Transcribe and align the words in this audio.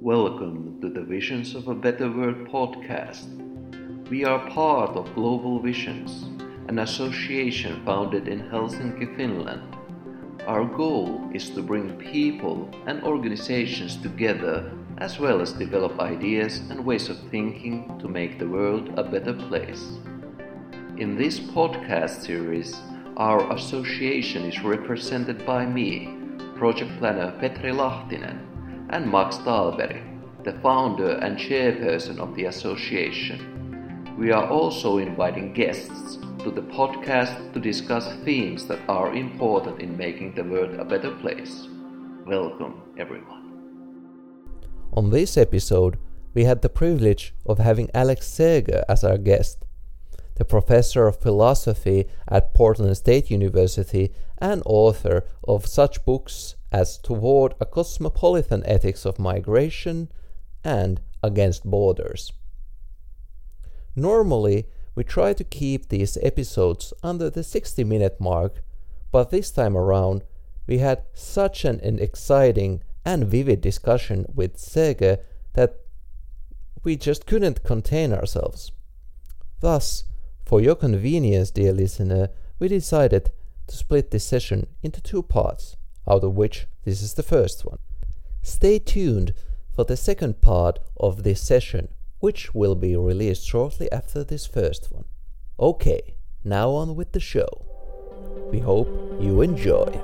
Welcome 0.00 0.80
to 0.80 0.88
the 0.88 1.02
Visions 1.02 1.56
of 1.56 1.66
a 1.66 1.74
Better 1.74 2.08
World 2.08 2.46
podcast. 2.46 3.26
We 4.08 4.24
are 4.24 4.48
part 4.48 4.90
of 4.90 5.12
Global 5.16 5.58
Visions, 5.58 6.22
an 6.68 6.78
association 6.78 7.84
founded 7.84 8.28
in 8.28 8.48
Helsinki, 8.48 9.16
Finland. 9.16 9.76
Our 10.46 10.66
goal 10.66 11.28
is 11.34 11.50
to 11.50 11.62
bring 11.62 11.96
people 11.96 12.70
and 12.86 13.02
organizations 13.02 13.96
together 13.96 14.70
as 14.98 15.18
well 15.18 15.40
as 15.40 15.52
develop 15.52 15.98
ideas 15.98 16.58
and 16.70 16.84
ways 16.84 17.08
of 17.08 17.18
thinking 17.32 17.98
to 17.98 18.06
make 18.06 18.38
the 18.38 18.48
world 18.48 18.96
a 18.96 19.02
better 19.02 19.34
place. 19.34 19.98
In 20.96 21.16
this 21.16 21.40
podcast 21.40 22.22
series, 22.22 22.80
our 23.16 23.52
association 23.52 24.44
is 24.44 24.62
represented 24.62 25.44
by 25.44 25.66
me, 25.66 26.14
project 26.54 26.96
planner 27.00 27.32
Petri 27.40 27.72
Lahtinen 27.72 28.47
and 28.90 29.10
Max 29.10 29.36
Dahlberg, 29.38 30.02
the 30.44 30.52
founder 30.62 31.16
and 31.16 31.36
chairperson 31.36 32.18
of 32.18 32.34
the 32.34 32.46
association. 32.46 34.14
We 34.18 34.32
are 34.32 34.48
also 34.48 34.98
inviting 34.98 35.52
guests 35.52 36.16
to 36.38 36.50
the 36.50 36.62
podcast 36.62 37.52
to 37.52 37.60
discuss 37.60 38.14
themes 38.24 38.66
that 38.66 38.80
are 38.88 39.14
important 39.14 39.80
in 39.80 39.96
making 39.96 40.34
the 40.34 40.44
world 40.44 40.74
a 40.74 40.84
better 40.84 41.10
place. 41.16 41.68
Welcome, 42.24 42.80
everyone. 42.96 43.44
On 44.94 45.10
this 45.10 45.36
episode, 45.36 45.98
we 46.32 46.44
had 46.44 46.62
the 46.62 46.68
privilege 46.70 47.34
of 47.44 47.58
having 47.58 47.90
Alex 47.92 48.26
Sager 48.26 48.84
as 48.88 49.04
our 49.04 49.18
guest, 49.18 49.66
the 50.36 50.44
professor 50.44 51.06
of 51.06 51.20
philosophy 51.20 52.06
at 52.26 52.54
Portland 52.54 52.96
State 52.96 53.30
University 53.30 54.12
and 54.38 54.62
author 54.64 55.24
of 55.46 55.66
such 55.66 56.04
books 56.04 56.54
as 56.70 56.98
Toward 56.98 57.54
a 57.60 57.66
Cosmopolitan 57.66 58.62
Ethics 58.66 59.04
of 59.04 59.18
Migration 59.18 60.10
and 60.64 61.00
Against 61.22 61.64
Borders. 61.64 62.32
Normally, 63.96 64.66
we 64.94 65.04
try 65.04 65.32
to 65.32 65.44
keep 65.44 65.88
these 65.88 66.18
episodes 66.22 66.92
under 67.02 67.30
the 67.30 67.42
60 67.42 67.84
minute 67.84 68.20
mark, 68.20 68.62
but 69.10 69.30
this 69.30 69.50
time 69.50 69.76
around, 69.76 70.24
we 70.66 70.78
had 70.78 71.02
such 71.14 71.64
an, 71.64 71.80
exciting 71.98 72.82
and 73.04 73.26
vivid 73.26 73.60
discussion 73.60 74.26
with 74.34 74.58
Sager 74.58 75.18
that 75.54 75.80
we 76.84 76.96
just 76.96 77.26
couldn't 77.26 77.64
contain 77.64 78.12
ourselves. 78.12 78.70
Thus, 79.60 80.04
for 80.44 80.60
your 80.60 80.74
convenience, 80.74 81.50
dear 81.50 81.72
listener, 81.72 82.28
we 82.58 82.68
decided 82.68 83.30
to 83.66 83.76
split 83.76 84.10
this 84.10 84.24
session 84.24 84.66
into 84.82 85.00
two 85.00 85.22
parts 85.22 85.76
out 86.08 86.24
of 86.24 86.34
which 86.34 86.66
this 86.84 87.02
is 87.02 87.14
the 87.14 87.22
first 87.22 87.64
one. 87.64 87.78
Stay 88.42 88.78
tuned 88.78 89.34
for 89.74 89.84
the 89.84 89.96
second 89.96 90.40
part 90.40 90.78
of 90.96 91.22
this 91.22 91.40
session, 91.40 91.88
which 92.18 92.54
will 92.54 92.74
be 92.74 92.96
released 92.96 93.46
shortly 93.46 93.90
after 93.92 94.24
this 94.24 94.46
first 94.46 94.90
one. 94.90 95.04
Okay, 95.60 96.14
now 96.44 96.70
on 96.70 96.96
with 96.96 97.12
the 97.12 97.20
show. 97.20 97.48
We 98.50 98.60
hope 98.60 98.88
you 99.20 99.42
enjoy. 99.42 100.00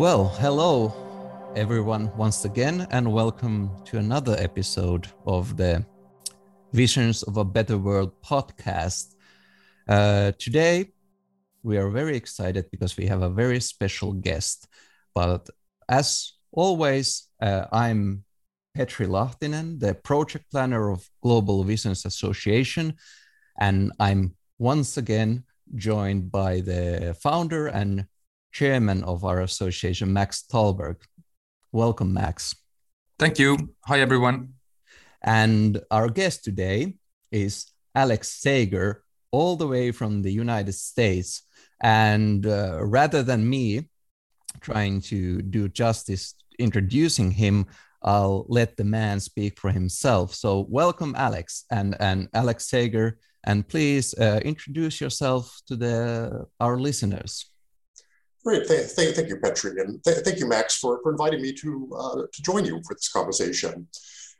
Well, 0.00 0.28
hello, 0.40 0.94
everyone, 1.54 2.10
once 2.16 2.46
again, 2.46 2.86
and 2.90 3.12
welcome 3.12 3.70
to 3.84 3.98
another 3.98 4.34
episode 4.38 5.06
of 5.26 5.58
the 5.58 5.84
Visions 6.72 7.22
of 7.22 7.36
a 7.36 7.44
Better 7.44 7.76
World 7.76 8.12
podcast. 8.22 9.14
Uh, 9.86 10.32
today, 10.38 10.92
we 11.62 11.76
are 11.76 11.90
very 11.90 12.16
excited 12.16 12.70
because 12.70 12.96
we 12.96 13.04
have 13.08 13.20
a 13.20 13.28
very 13.28 13.60
special 13.60 14.14
guest. 14.14 14.68
But 15.14 15.50
as 15.86 16.32
always, 16.50 17.28
uh, 17.42 17.66
I'm 17.70 18.24
Petri 18.74 19.06
Lahtinen, 19.06 19.80
the 19.80 19.92
project 19.92 20.50
planner 20.50 20.88
of 20.90 21.06
Global 21.22 21.62
Visions 21.62 22.06
Association, 22.06 22.94
and 23.60 23.92
I'm 24.00 24.34
once 24.58 24.96
again 24.96 25.44
joined 25.76 26.32
by 26.32 26.62
the 26.62 27.14
founder 27.20 27.66
and 27.66 28.06
chairman 28.52 29.04
of 29.04 29.24
our 29.24 29.40
association, 29.40 30.12
Max 30.12 30.44
Thalberg. 30.50 30.96
Welcome, 31.72 32.12
Max. 32.12 32.54
Thank 33.18 33.38
you. 33.38 33.56
Hi, 33.84 34.00
everyone. 34.00 34.54
And 35.22 35.80
our 35.90 36.08
guest 36.08 36.44
today 36.44 36.94
is 37.30 37.66
Alex 37.94 38.28
Sager, 38.28 39.04
all 39.30 39.56
the 39.56 39.66
way 39.66 39.92
from 39.92 40.22
the 40.22 40.32
United 40.32 40.72
States. 40.72 41.42
And 41.82 42.46
uh, 42.46 42.78
rather 42.82 43.22
than 43.22 43.48
me 43.48 43.88
trying 44.60 45.00
to 45.02 45.42
do 45.42 45.68
justice 45.68 46.34
introducing 46.58 47.30
him, 47.30 47.66
I'll 48.02 48.46
let 48.48 48.76
the 48.76 48.84
man 48.84 49.20
speak 49.20 49.60
for 49.60 49.70
himself. 49.70 50.34
So, 50.34 50.66
welcome, 50.70 51.14
Alex, 51.16 51.64
and, 51.70 51.96
and 52.00 52.28
Alex 52.32 52.68
Sager. 52.68 53.18
And 53.44 53.66
please 53.66 54.14
uh, 54.14 54.40
introduce 54.44 55.00
yourself 55.00 55.60
to 55.66 55.76
the 55.76 56.46
our 56.58 56.78
listeners. 56.78 57.49
Great, 58.44 58.66
th- 58.66 58.94
th- 58.94 59.14
thank 59.14 59.28
you, 59.28 59.36
Petri, 59.36 59.80
and 59.80 60.02
th- 60.02 60.18
thank 60.18 60.38
you, 60.38 60.46
Max, 60.46 60.78
for, 60.78 60.98
for 61.02 61.12
inviting 61.12 61.42
me 61.42 61.52
to 61.52 61.90
uh, 61.98 62.22
to 62.32 62.42
join 62.42 62.64
you 62.64 62.80
for 62.86 62.94
this 62.94 63.10
conversation. 63.10 63.86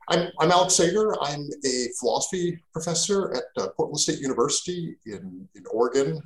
I'm, 0.09 0.29
I'm 0.41 0.51
Alex 0.51 0.75
Sager. 0.75 1.15
I'm 1.23 1.49
a 1.65 1.89
philosophy 1.99 2.59
professor 2.73 3.33
at 3.35 3.63
uh, 3.63 3.69
Portland 3.77 4.01
State 4.01 4.19
University 4.19 4.97
in, 5.07 5.49
in 5.55 5.63
Oregon, 5.71 6.21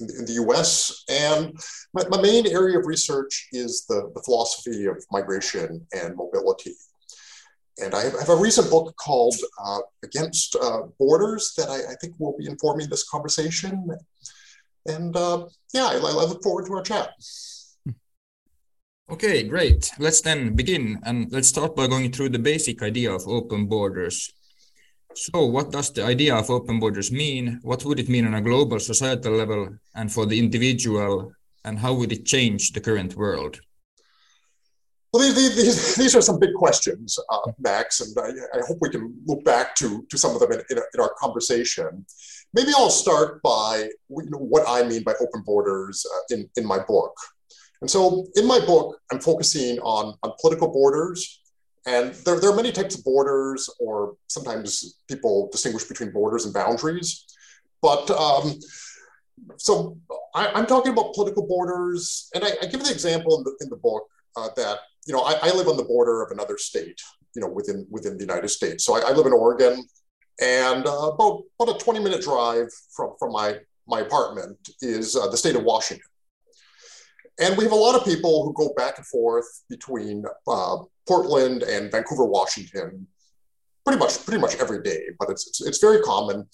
in 0.00 0.06
the, 0.06 0.18
in 0.18 0.24
the 0.26 0.32
US. 0.44 1.04
And 1.08 1.58
my, 1.94 2.02
my, 2.08 2.20
main 2.20 2.46
area 2.48 2.78
of 2.78 2.86
research 2.86 3.48
is 3.52 3.86
the, 3.86 4.10
the 4.14 4.22
philosophy 4.22 4.86
of 4.86 5.02
migration 5.10 5.86
and 5.92 6.16
mobility. 6.16 6.74
And 7.82 7.94
I 7.94 8.02
have, 8.02 8.16
I 8.16 8.20
have 8.20 8.28
a 8.28 8.36
recent 8.36 8.68
book 8.70 8.94
called 8.96 9.36
uh, 9.64 9.78
Against 10.04 10.56
uh, 10.56 10.82
Borders 10.98 11.54
that 11.56 11.70
I, 11.70 11.92
I 11.92 11.94
think 12.00 12.16
will 12.18 12.36
be 12.36 12.46
informing 12.46 12.90
this 12.90 13.08
conversation. 13.08 13.88
And 14.86 15.16
uh, 15.16 15.46
yeah, 15.72 15.86
I, 15.86 15.94
I 15.94 16.24
look 16.24 16.42
forward 16.42 16.66
to 16.66 16.74
our 16.74 16.82
chat. 16.82 17.10
Okay, 19.10 19.42
great. 19.42 19.90
Let's 19.98 20.20
then 20.20 20.54
begin 20.54 21.00
and 21.02 21.30
let's 21.32 21.48
start 21.48 21.74
by 21.74 21.88
going 21.88 22.12
through 22.12 22.28
the 22.28 22.38
basic 22.38 22.80
idea 22.80 23.12
of 23.12 23.26
open 23.26 23.66
borders. 23.66 24.32
So, 25.14 25.46
what 25.46 25.72
does 25.72 25.92
the 25.92 26.04
idea 26.04 26.36
of 26.36 26.48
open 26.48 26.78
borders 26.78 27.10
mean? 27.10 27.58
What 27.62 27.84
would 27.84 27.98
it 27.98 28.08
mean 28.08 28.24
on 28.24 28.34
a 28.34 28.40
global 28.40 28.78
societal 28.78 29.32
level 29.32 29.76
and 29.96 30.12
for 30.12 30.26
the 30.26 30.38
individual? 30.38 31.32
And 31.64 31.80
how 31.80 31.92
would 31.94 32.12
it 32.12 32.24
change 32.24 32.72
the 32.72 32.80
current 32.80 33.16
world? 33.16 33.60
Well, 35.12 35.34
these, 35.34 35.56
these, 35.56 35.96
these 35.96 36.14
are 36.14 36.22
some 36.22 36.38
big 36.38 36.54
questions, 36.54 37.18
uh, 37.28 37.50
Max, 37.58 38.00
and 38.00 38.16
I, 38.16 38.58
I, 38.58 38.62
hope 38.64 38.78
we 38.80 38.90
can 38.90 39.12
look 39.26 39.44
back 39.44 39.74
to, 39.76 40.06
to 40.08 40.16
some 40.16 40.36
of 40.36 40.40
them 40.40 40.52
in, 40.52 40.60
in, 40.70 40.78
in 40.78 41.00
our 41.00 41.12
conversation. 41.18 42.06
Maybe 42.52 42.72
I'll 42.76 42.90
start 42.90 43.42
by 43.42 43.88
you 44.08 44.30
know, 44.30 44.38
what 44.38 44.64
I 44.68 44.82
mean 44.86 45.02
by 45.02 45.14
open 45.20 45.42
borders 45.44 46.04
uh, 46.12 46.34
in, 46.34 46.48
in 46.56 46.66
my 46.66 46.78
book. 46.78 47.14
And 47.80 47.90
so 47.90 48.26
in 48.34 48.46
my 48.46 48.58
book, 48.60 48.98
I'm 49.10 49.20
focusing 49.20 49.78
on, 49.80 50.14
on 50.22 50.32
political 50.40 50.68
borders. 50.68 51.40
And 51.86 52.12
there, 52.26 52.38
there 52.38 52.50
are 52.50 52.56
many 52.56 52.72
types 52.72 52.98
of 52.98 53.04
borders, 53.04 53.70
or 53.80 54.16
sometimes 54.26 54.98
people 55.08 55.48
distinguish 55.50 55.84
between 55.84 56.12
borders 56.12 56.44
and 56.44 56.52
boundaries. 56.52 57.24
But 57.80 58.10
um, 58.10 58.58
so 59.56 59.96
I, 60.34 60.58
am 60.58 60.66
talking 60.66 60.92
about 60.92 61.14
political 61.14 61.46
borders, 61.46 62.28
and 62.34 62.44
I, 62.44 62.50
I, 62.62 62.66
give 62.66 62.84
the 62.84 62.90
example 62.90 63.38
in 63.38 63.44
the, 63.44 63.56
in 63.64 63.70
the 63.70 63.76
book 63.76 64.06
uh, 64.36 64.48
that 64.56 64.78
you 65.06 65.14
know 65.14 65.22
I, 65.22 65.38
I, 65.42 65.50
live 65.52 65.68
on 65.68 65.78
the 65.78 65.84
border 65.84 66.22
of 66.22 66.30
another 66.30 66.58
state, 66.58 67.00
you 67.34 67.40
know, 67.40 67.48
within 67.48 67.86
within 67.90 68.16
the 68.16 68.22
United 68.22 68.48
States. 68.48 68.84
So 68.84 68.96
I, 68.96 69.10
I 69.10 69.12
live 69.12 69.26
in 69.26 69.32
Oregon, 69.32 69.82
and 70.40 70.86
uh, 70.86 71.10
about, 71.12 71.42
about 71.60 71.76
a 71.76 71.84
20 71.84 72.00
minute 72.00 72.22
drive 72.22 72.68
from, 72.94 73.14
from 73.18 73.32
my, 73.32 73.58
my 73.86 74.00
apartment 74.00 74.56
is 74.80 75.14
uh, 75.16 75.28
the 75.28 75.36
state 75.36 75.56
of 75.56 75.64
Washington. 75.64 76.06
And 77.40 77.56
we 77.56 77.64
have 77.64 77.72
a 77.72 77.76
lot 77.76 77.94
of 77.94 78.04
people 78.04 78.44
who 78.44 78.52
go 78.52 78.72
back 78.76 78.98
and 78.98 79.06
forth 79.06 79.46
between 79.68 80.24
uh, 80.46 80.76
Portland 81.08 81.62
and 81.62 81.90
Vancouver, 81.90 82.24
Washington, 82.24 83.06
pretty 83.84 83.98
much 83.98 84.24
pretty 84.26 84.40
much 84.40 84.56
every 84.56 84.82
day. 84.82 85.00
But 85.18 85.30
it's, 85.30 85.46
it's, 85.48 85.66
it's 85.66 85.78
very 85.78 86.00
common. 86.02 86.46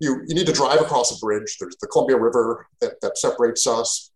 You, 0.00 0.22
you 0.26 0.34
need 0.34 0.46
to 0.46 0.52
drive 0.52 0.80
across 0.80 1.16
a 1.16 1.18
bridge. 1.18 1.56
There's 1.58 1.76
the 1.80 1.86
Columbia 1.88 2.18
River 2.18 2.66
that, 2.80 3.00
that 3.00 3.16
separates 3.18 3.66
us, 3.66 4.10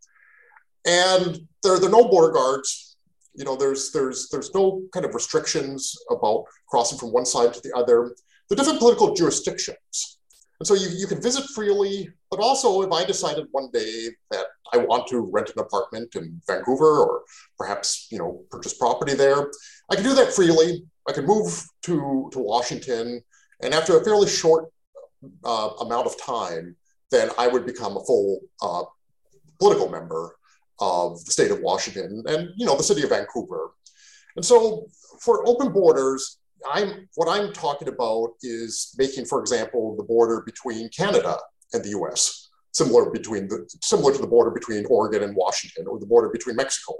and 0.86 1.40
there, 1.62 1.78
there 1.78 1.88
are 1.88 1.92
no 1.92 2.08
border 2.08 2.32
guards. 2.32 2.96
You 3.34 3.44
know, 3.44 3.56
there's 3.56 3.90
there's 3.90 4.28
there's 4.28 4.54
no 4.54 4.82
kind 4.92 5.06
of 5.06 5.14
restrictions 5.14 5.96
about 6.10 6.44
crossing 6.68 6.98
from 6.98 7.10
one 7.12 7.24
side 7.24 7.54
to 7.54 7.60
the 7.62 7.74
other 7.74 8.14
the 8.52 8.56
different 8.56 8.80
political 8.80 9.14
jurisdictions. 9.14 10.18
And 10.60 10.66
so 10.66 10.74
you, 10.74 10.88
you 10.94 11.06
can 11.06 11.22
visit 11.22 11.44
freely, 11.54 12.10
but 12.30 12.38
also 12.38 12.82
if 12.82 12.92
I 12.92 13.02
decided 13.02 13.46
one 13.50 13.70
day 13.72 14.10
that 14.30 14.44
I 14.74 14.76
want 14.76 15.06
to 15.08 15.20
rent 15.20 15.48
an 15.56 15.62
apartment 15.62 16.14
in 16.16 16.38
Vancouver 16.46 17.00
or 17.00 17.22
perhaps, 17.56 18.08
you 18.10 18.18
know, 18.18 18.44
purchase 18.50 18.74
property 18.74 19.14
there, 19.14 19.50
I 19.90 19.94
can 19.94 20.04
do 20.04 20.14
that 20.16 20.34
freely. 20.34 20.84
I 21.08 21.12
can 21.12 21.24
move 21.24 21.64
to, 21.84 22.28
to 22.30 22.38
Washington. 22.38 23.22
And 23.62 23.72
after 23.72 23.98
a 23.98 24.04
fairly 24.04 24.28
short 24.28 24.70
uh, 25.44 25.70
amount 25.80 26.06
of 26.06 26.20
time, 26.20 26.76
then 27.10 27.30
I 27.38 27.48
would 27.48 27.64
become 27.64 27.96
a 27.96 28.04
full 28.04 28.40
uh, 28.60 28.82
political 29.58 29.88
member 29.88 30.36
of 30.78 31.24
the 31.24 31.30
state 31.30 31.50
of 31.50 31.60
Washington 31.60 32.22
and, 32.28 32.50
you 32.56 32.66
know, 32.66 32.76
the 32.76 32.82
city 32.82 33.02
of 33.02 33.08
Vancouver. 33.08 33.70
And 34.36 34.44
so 34.44 34.88
for 35.20 35.48
open 35.48 35.72
borders, 35.72 36.36
I'm 36.70 37.08
what 37.14 37.28
I'm 37.28 37.52
talking 37.52 37.88
about 37.88 38.34
is 38.42 38.94
making, 38.98 39.26
for 39.26 39.40
example, 39.40 39.96
the 39.96 40.04
border 40.04 40.42
between 40.44 40.88
Canada 40.90 41.38
and 41.72 41.84
the 41.84 41.90
U.S. 41.90 42.50
similar 42.72 43.10
between 43.10 43.48
the 43.48 43.68
similar 43.82 44.12
to 44.12 44.18
the 44.18 44.26
border 44.26 44.50
between 44.50 44.84
Oregon 44.86 45.22
and 45.22 45.36
Washington, 45.36 45.86
or 45.86 45.98
the 45.98 46.06
border 46.06 46.28
between 46.28 46.56
Mexico 46.56 46.94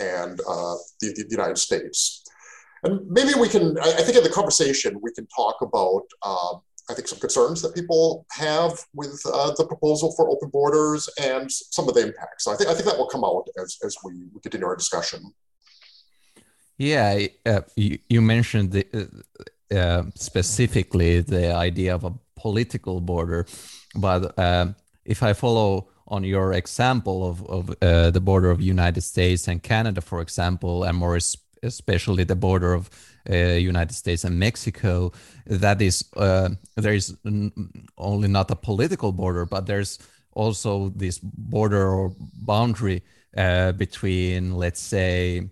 and 0.00 0.40
uh, 0.40 0.76
the, 1.00 1.12
the, 1.14 1.26
United 1.28 1.58
States. 1.58 2.24
And 2.84 3.08
maybe 3.10 3.32
we 3.38 3.48
can. 3.48 3.78
I, 3.78 4.02
think 4.02 4.16
in 4.16 4.22
the 4.22 4.30
conversation 4.30 4.98
we 5.02 5.12
can 5.12 5.26
talk 5.34 5.56
about. 5.62 6.02
Uh, 6.22 6.58
I 6.90 6.94
think 6.94 7.06
some 7.06 7.18
concerns 7.18 7.60
that 7.60 7.74
people 7.74 8.24
have 8.30 8.72
with 8.94 9.20
uh, 9.30 9.52
the 9.58 9.66
proposal 9.66 10.10
for 10.16 10.30
open 10.30 10.48
borders 10.48 11.06
and 11.20 11.52
some 11.52 11.86
of 11.86 11.94
the 11.94 12.00
impacts. 12.00 12.44
So 12.44 12.52
I 12.52 12.56
think 12.56 12.70
I 12.70 12.72
think 12.72 12.86
that 12.86 12.96
will 12.96 13.08
come 13.08 13.24
out 13.24 13.46
as 13.62 13.76
as 13.84 13.96
we 14.02 14.28
continue 14.42 14.66
our 14.66 14.76
discussion. 14.76 15.34
Yeah, 16.78 17.26
uh, 17.44 17.62
you, 17.74 17.98
you, 18.08 18.20
mentioned 18.20 18.70
the, 18.70 18.86
uh, 18.94 19.74
uh, 19.76 20.04
specifically 20.14 21.20
the 21.20 21.52
idea 21.52 21.92
of 21.92 22.04
a 22.04 22.14
political 22.36 23.00
border, 23.00 23.46
but 23.96 24.38
uh, 24.38 24.66
if 25.04 25.24
I 25.24 25.32
follow 25.32 25.88
on 26.06 26.22
your 26.22 26.52
example 26.52 27.28
of, 27.28 27.44
of 27.46 27.74
uh, 27.82 28.10
the 28.12 28.20
border 28.20 28.50
of 28.52 28.60
United 28.60 29.00
States 29.00 29.48
and 29.48 29.60
Canada, 29.60 30.00
for 30.00 30.20
example, 30.20 30.84
and 30.84 30.96
more 30.96 31.18
especially 31.64 32.22
the 32.22 32.36
border 32.36 32.72
of 32.74 32.88
uh, 33.28 33.34
United 33.34 33.94
States 33.94 34.22
and 34.22 34.38
Mexico, 34.38 35.10
that 35.46 35.82
is 35.82 36.04
there 36.76 36.94
is 36.94 37.16
only 37.98 38.28
not 38.28 38.52
a 38.52 38.56
political 38.56 39.10
border, 39.10 39.44
but 39.44 39.66
there's 39.66 39.98
also 40.32 40.90
this 40.90 41.18
border 41.18 41.88
or 41.88 42.14
boundary 42.18 43.02
between, 43.34 44.54
let's 44.54 44.80
say, 44.80 45.50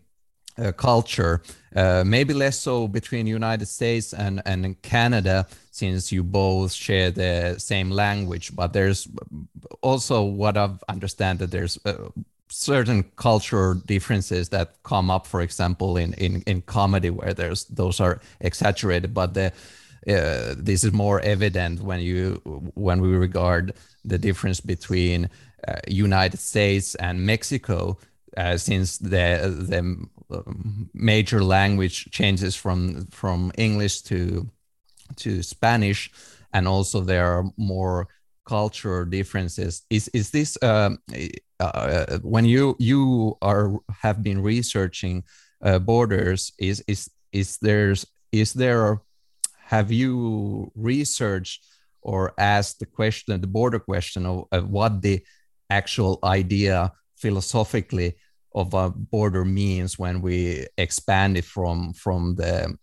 uh, 0.59 0.73
culture, 0.73 1.43
uh, 1.75 2.03
maybe 2.07 2.35
less 2.35 2.59
so 2.59 2.89
between 2.89 3.27
United 3.27 3.67
States 3.67 4.13
and, 4.13 4.43
and 4.47 4.81
Canada, 4.83 5.47
since 5.71 6.11
you 6.11 6.23
both 6.23 6.73
share 6.73 7.11
the 7.11 7.57
same 7.59 7.91
language. 7.91 8.55
But 8.55 8.73
there's 8.73 9.09
also 9.83 10.23
what 10.23 10.57
I've 10.57 10.83
understand 10.89 11.39
that 11.41 11.51
there's 11.51 11.79
uh, 11.85 12.09
certain 12.49 13.05
cultural 13.17 13.75
differences 13.75 14.49
that 14.51 14.77
come 14.83 15.11
up, 15.11 15.27
for 15.27 15.43
example, 15.43 15.97
in, 15.97 16.15
in, 16.15 16.43
in 16.47 16.63
comedy, 16.63 17.11
where 17.11 17.35
there's 17.35 17.65
those 17.67 18.01
are 18.01 18.21
exaggerated, 18.41 19.13
but 19.13 19.35
the 19.35 19.53
uh, 20.09 20.55
this 20.57 20.85
is 20.85 20.93
more 20.93 21.21
evident 21.21 21.81
when 21.81 22.01
you 22.01 22.41
when 22.75 23.01
we 23.01 23.09
regard 23.09 23.73
the 24.05 24.19
difference 24.19 24.61
between 24.61 25.29
uh, 25.67 25.75
United 25.89 26.39
States 26.39 26.95
and 26.97 27.27
Mexico, 27.27 27.99
uh, 28.37 28.57
since 28.57 28.99
the 28.99 29.67
the 29.69 30.07
major 30.93 31.43
language 31.43 32.11
changes 32.11 32.57
from 32.57 33.07
from 33.07 33.53
English 33.57 34.03
to 34.03 34.49
to 35.17 35.43
Spanish, 35.43 36.11
and 36.53 36.67
also 36.67 37.01
there 37.01 37.27
are 37.27 37.45
more 37.57 38.09
cultural 38.45 39.05
differences. 39.05 39.83
Is 39.91 40.09
is 40.09 40.31
this 40.31 40.59
um, 40.63 40.99
uh, 41.61 42.19
when 42.23 42.45
you 42.45 42.77
you 42.79 43.37
are 43.43 43.79
have 44.03 44.23
been 44.23 44.43
researching 44.43 45.25
uh, 45.63 45.79
borders? 45.79 46.53
Is 46.59 46.83
is 46.87 47.11
is 47.33 47.59
there 47.59 47.95
is 48.33 48.53
there 48.53 49.01
have 49.59 49.91
you 49.91 50.71
researched 50.75 51.67
or 52.03 52.33
asked 52.39 52.79
the 52.79 52.87
question 52.87 53.41
the 53.41 53.47
border 53.47 53.81
question 53.81 54.27
of, 54.27 54.45
of 54.53 54.69
what 54.71 55.03
the 55.03 55.21
actual 55.71 56.19
idea 56.23 56.93
philosophically 57.17 58.17
of 58.57 58.73
a 58.73 58.89
border 58.91 59.45
means 59.45 59.99
when 59.99 60.23
we 60.23 60.67
expand 60.79 61.37
it 61.37 61.45
from 61.45 61.93
from 61.93 62.35
the 62.37 62.75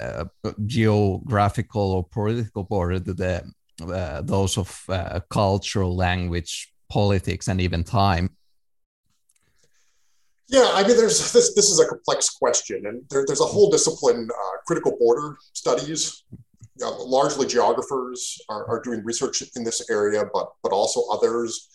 uh, 0.00 0.24
geographical 0.66 1.92
or 1.92 2.04
political 2.04 2.64
border 2.64 2.98
to 2.98 3.14
the 3.14 3.44
uh, 3.80 4.20
those 4.22 4.58
of 4.58 4.82
uh, 4.88 5.20
cultural 5.30 5.96
language 5.96 6.72
politics 6.90 7.48
and 7.48 7.60
even 7.60 7.84
time. 7.84 8.36
Yeah 10.48 10.68
i 10.74 10.82
mean 10.84 10.96
there's 10.96 11.32
this 11.32 11.54
this 11.54 11.70
is 11.70 11.78
a 11.78 11.86
complex 11.86 12.28
question 12.30 12.86
and 12.86 13.04
there, 13.08 13.24
there's 13.24 13.40
a 13.40 13.52
whole 13.54 13.70
discipline 13.70 14.28
uh, 14.30 14.56
critical 14.66 14.96
border 14.98 15.36
studies. 15.52 16.24
Largely 16.80 17.46
geographers 17.46 18.40
are, 18.48 18.64
are 18.66 18.80
doing 18.82 19.04
research 19.04 19.42
in 19.54 19.62
this 19.62 19.88
area 19.88 20.24
but 20.34 20.46
but 20.62 20.72
also 20.72 21.04
others 21.12 21.68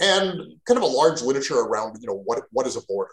and 0.00 0.40
kind 0.66 0.78
of 0.78 0.82
a 0.82 0.86
large 0.86 1.22
literature 1.22 1.58
around 1.58 1.96
you 2.00 2.06
know 2.06 2.22
what 2.24 2.42
what 2.50 2.66
is 2.66 2.76
a 2.76 2.82
border. 2.82 3.10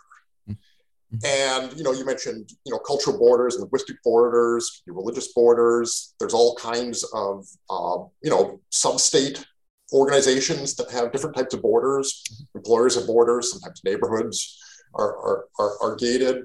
Mm-hmm. 0.50 1.26
and 1.26 1.78
you 1.78 1.84
know 1.84 1.92
you 1.92 2.06
mentioned 2.06 2.50
you 2.66 2.72
know 2.72 2.80
cultural 2.80 3.18
borders 3.18 3.58
linguistic 3.60 3.98
borders 4.04 4.82
religious 4.88 5.34
borders. 5.34 6.16
There's 6.20 6.34
all 6.34 6.56
kinds 6.56 7.04
of 7.14 7.46
uh, 7.70 8.06
you 8.24 8.30
know 8.30 8.62
sub-state 8.70 9.46
organizations 9.94 10.76
that 10.76 10.90
have 10.92 11.12
different 11.12 11.36
types 11.36 11.54
of 11.54 11.62
borders. 11.62 12.24
Mm-hmm. 12.32 12.58
employers 12.60 12.96
have 12.96 13.08
borders. 13.08 13.52
Sometimes 13.52 13.82
neighborhoods 13.84 14.58
are, 14.94 15.18
are, 15.18 15.46
are, 15.60 15.84
are 15.84 15.96
gated. 15.96 16.44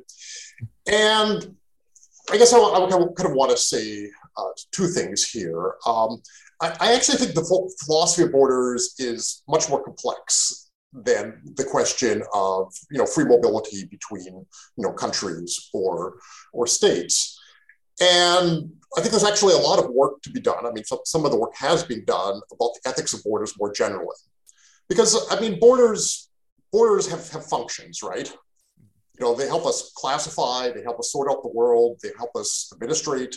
And 0.87 1.57
i 2.31 2.37
guess 2.37 2.53
i, 2.53 2.59
I 2.59 2.89
kind 2.89 3.31
of 3.31 3.35
want 3.35 3.53
to 3.53 3.57
say 3.57 4.11
uh, 4.37 4.49
two 4.73 4.89
things 4.89 5.29
here. 5.29 5.75
Um, 5.87 6.21
I, 6.61 6.77
I 6.81 6.95
actually 6.95 7.19
think 7.19 7.35
the 7.35 7.73
philosophy 7.85 8.23
of 8.23 8.33
borders 8.33 8.95
is 8.99 9.43
much 9.49 9.69
more 9.69 9.83
complex 9.83 10.71
than 10.93 11.43
the 11.57 11.65
question 11.65 12.23
of 12.33 12.73
you 12.91 12.99
know 12.99 13.07
free 13.07 13.25
mobility 13.25 13.85
between 13.85 14.25
you 14.25 14.47
know 14.79 14.93
countries 14.93 15.69
or 15.75 16.19
or 16.53 16.67
states. 16.67 17.39
And 18.01 18.73
i 18.97 19.01
think 19.01 19.11
there's 19.11 19.25
actually 19.25 19.55
a 19.55 19.59
lot 19.59 19.79
of 19.79 19.91
work 19.91 20.23
to 20.23 20.31
be 20.31 20.41
done. 20.41 20.65
I 20.67 20.71
mean 20.73 20.85
some, 20.85 21.01
some 21.05 21.25
of 21.25 21.31
the 21.31 21.39
work 21.39 21.55
has 21.57 21.83
been 21.85 22.05
done 22.05 22.41
about 22.53 22.71
the 22.75 22.81
ethics 22.87 23.13
of 23.13 23.23
borders 23.25 23.55
more 23.59 23.73
generally. 23.73 24.17
Because 24.89 25.27
i 25.31 25.39
mean 25.41 25.59
borders 25.59 26.31
borders 26.73 27.09
have, 27.11 27.29
have 27.31 27.45
functions 27.47 28.03
right? 28.03 28.29
You 29.19 29.25
know 29.25 29.35
they 29.35 29.47
help 29.47 29.67
us 29.67 29.93
classify 29.95 30.71
they 30.71 30.83
help 30.83 30.99
us 30.99 31.13
sort 31.13 31.31
out 31.31 31.43
the 31.43 31.53
world 31.61 31.99
they 32.03 32.11
help 32.17 32.31
us 32.37 32.71
administrate 32.75 33.35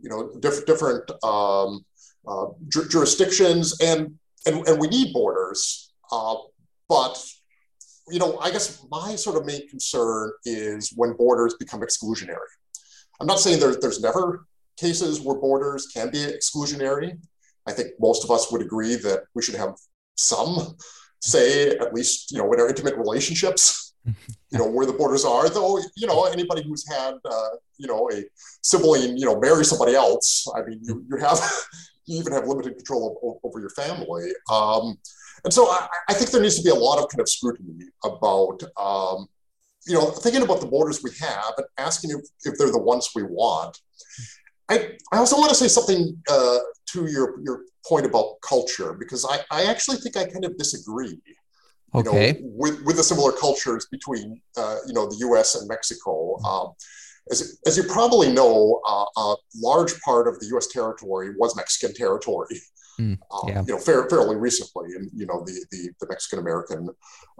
you 0.00 0.08
know 0.10 0.30
different 0.40 0.66
different 0.66 1.24
um, 1.24 1.84
uh, 2.26 2.46
ju- 2.68 2.88
jurisdictions, 2.88 3.80
and, 3.80 4.14
and 4.46 4.66
and 4.66 4.80
we 4.80 4.88
need 4.88 5.12
borders. 5.12 5.92
Uh, 6.10 6.36
but 6.88 7.22
you 8.08 8.18
know, 8.18 8.38
I 8.38 8.50
guess 8.50 8.84
my 8.90 9.16
sort 9.16 9.36
of 9.36 9.46
main 9.46 9.68
concern 9.68 10.32
is 10.44 10.92
when 10.94 11.14
borders 11.14 11.54
become 11.58 11.80
exclusionary. 11.80 12.50
I'm 13.20 13.26
not 13.26 13.40
saying 13.40 13.58
there, 13.60 13.74
there's 13.74 14.00
never 14.00 14.46
cases 14.76 15.20
where 15.20 15.36
borders 15.36 15.86
can 15.86 16.10
be 16.10 16.18
exclusionary. 16.18 17.18
I 17.66 17.72
think 17.72 17.92
most 17.98 18.24
of 18.24 18.30
us 18.30 18.52
would 18.52 18.62
agree 18.62 18.94
that 18.96 19.24
we 19.34 19.42
should 19.42 19.56
have 19.56 19.74
some 20.16 20.76
say, 21.20 21.70
at 21.70 21.92
least 21.92 22.30
you 22.30 22.38
know, 22.38 22.52
in 22.52 22.60
our 22.60 22.68
intimate 22.68 22.96
relationships, 22.96 23.94
you 24.04 24.58
know, 24.58 24.68
where 24.68 24.86
the 24.86 24.92
borders 24.92 25.24
are. 25.24 25.48
Though, 25.48 25.78
you 25.96 26.06
know, 26.06 26.24
anybody 26.24 26.62
who's 26.62 26.88
had, 26.88 27.14
uh, 27.24 27.48
you 27.78 27.88
know, 27.88 28.08
a 28.12 28.24
sibling, 28.62 29.16
you 29.16 29.24
know, 29.24 29.40
marry 29.40 29.64
somebody 29.64 29.94
else. 29.94 30.46
I 30.54 30.62
mean, 30.62 30.80
you 30.82 31.04
you 31.10 31.16
have 31.16 31.40
you 32.06 32.20
even 32.20 32.32
have 32.32 32.46
limited 32.46 32.76
control 32.76 33.18
of, 33.22 33.48
over 33.48 33.60
your 33.60 33.70
family. 33.70 34.30
Um, 34.50 34.98
and 35.44 35.52
so 35.52 35.66
I, 35.68 35.88
I, 36.08 36.14
think 36.14 36.30
there 36.30 36.40
needs 36.40 36.56
to 36.56 36.64
be 36.64 36.70
a 36.70 36.74
lot 36.74 36.98
of 36.98 37.08
kind 37.10 37.20
of 37.20 37.28
scrutiny 37.28 37.84
about, 38.04 38.62
um, 38.76 39.26
you 39.86 39.94
know, 39.94 40.10
thinking 40.10 40.42
about 40.42 40.60
the 40.60 40.66
borders 40.66 41.02
we 41.02 41.10
have 41.20 41.52
and 41.56 41.66
asking 41.78 42.10
if, 42.10 42.20
if 42.44 42.58
they're 42.58 42.72
the 42.72 42.78
ones 42.78 43.10
we 43.14 43.22
want. 43.22 43.78
I, 44.68 44.96
I 45.12 45.18
also 45.18 45.36
want 45.36 45.50
to 45.50 45.54
say 45.54 45.68
something 45.68 46.20
uh, 46.30 46.58
to 46.92 47.06
your, 47.06 47.40
your 47.44 47.62
point 47.86 48.06
about 48.06 48.36
culture, 48.46 48.94
because 48.94 49.24
I, 49.24 49.38
I 49.50 49.64
actually 49.66 49.98
think 49.98 50.16
I 50.16 50.24
kind 50.24 50.44
of 50.44 50.56
disagree. 50.56 51.20
Okay. 51.94 52.32
Know, 52.32 52.38
with, 52.42 52.82
with 52.82 52.96
the 52.96 53.04
similar 53.04 53.32
cultures 53.32 53.86
between, 53.90 54.40
uh, 54.56 54.78
you 54.86 54.92
know, 54.92 55.06
the 55.06 55.16
U.S. 55.20 55.54
and 55.54 55.68
Mexico. 55.68 56.36
Um, 56.42 56.72
as, 57.30 57.58
as 57.66 57.76
you 57.76 57.84
probably 57.84 58.32
know, 58.32 58.80
uh, 58.86 59.04
a 59.16 59.34
large 59.56 60.00
part 60.00 60.28
of 60.28 60.38
the 60.40 60.46
U.S. 60.48 60.68
territory 60.68 61.34
was 61.36 61.56
Mexican 61.56 61.94
territory. 61.94 62.60
Mm, 63.00 63.18
yeah. 63.46 63.58
um, 63.60 63.66
you 63.66 63.74
know, 63.74 63.80
fair, 63.80 64.08
fairly 64.08 64.36
recently, 64.36 64.94
in 64.96 65.10
you 65.14 65.26
know 65.26 65.44
the 65.44 65.66
the, 65.70 65.90
the 66.00 66.06
Mexican 66.08 66.38
American 66.38 66.88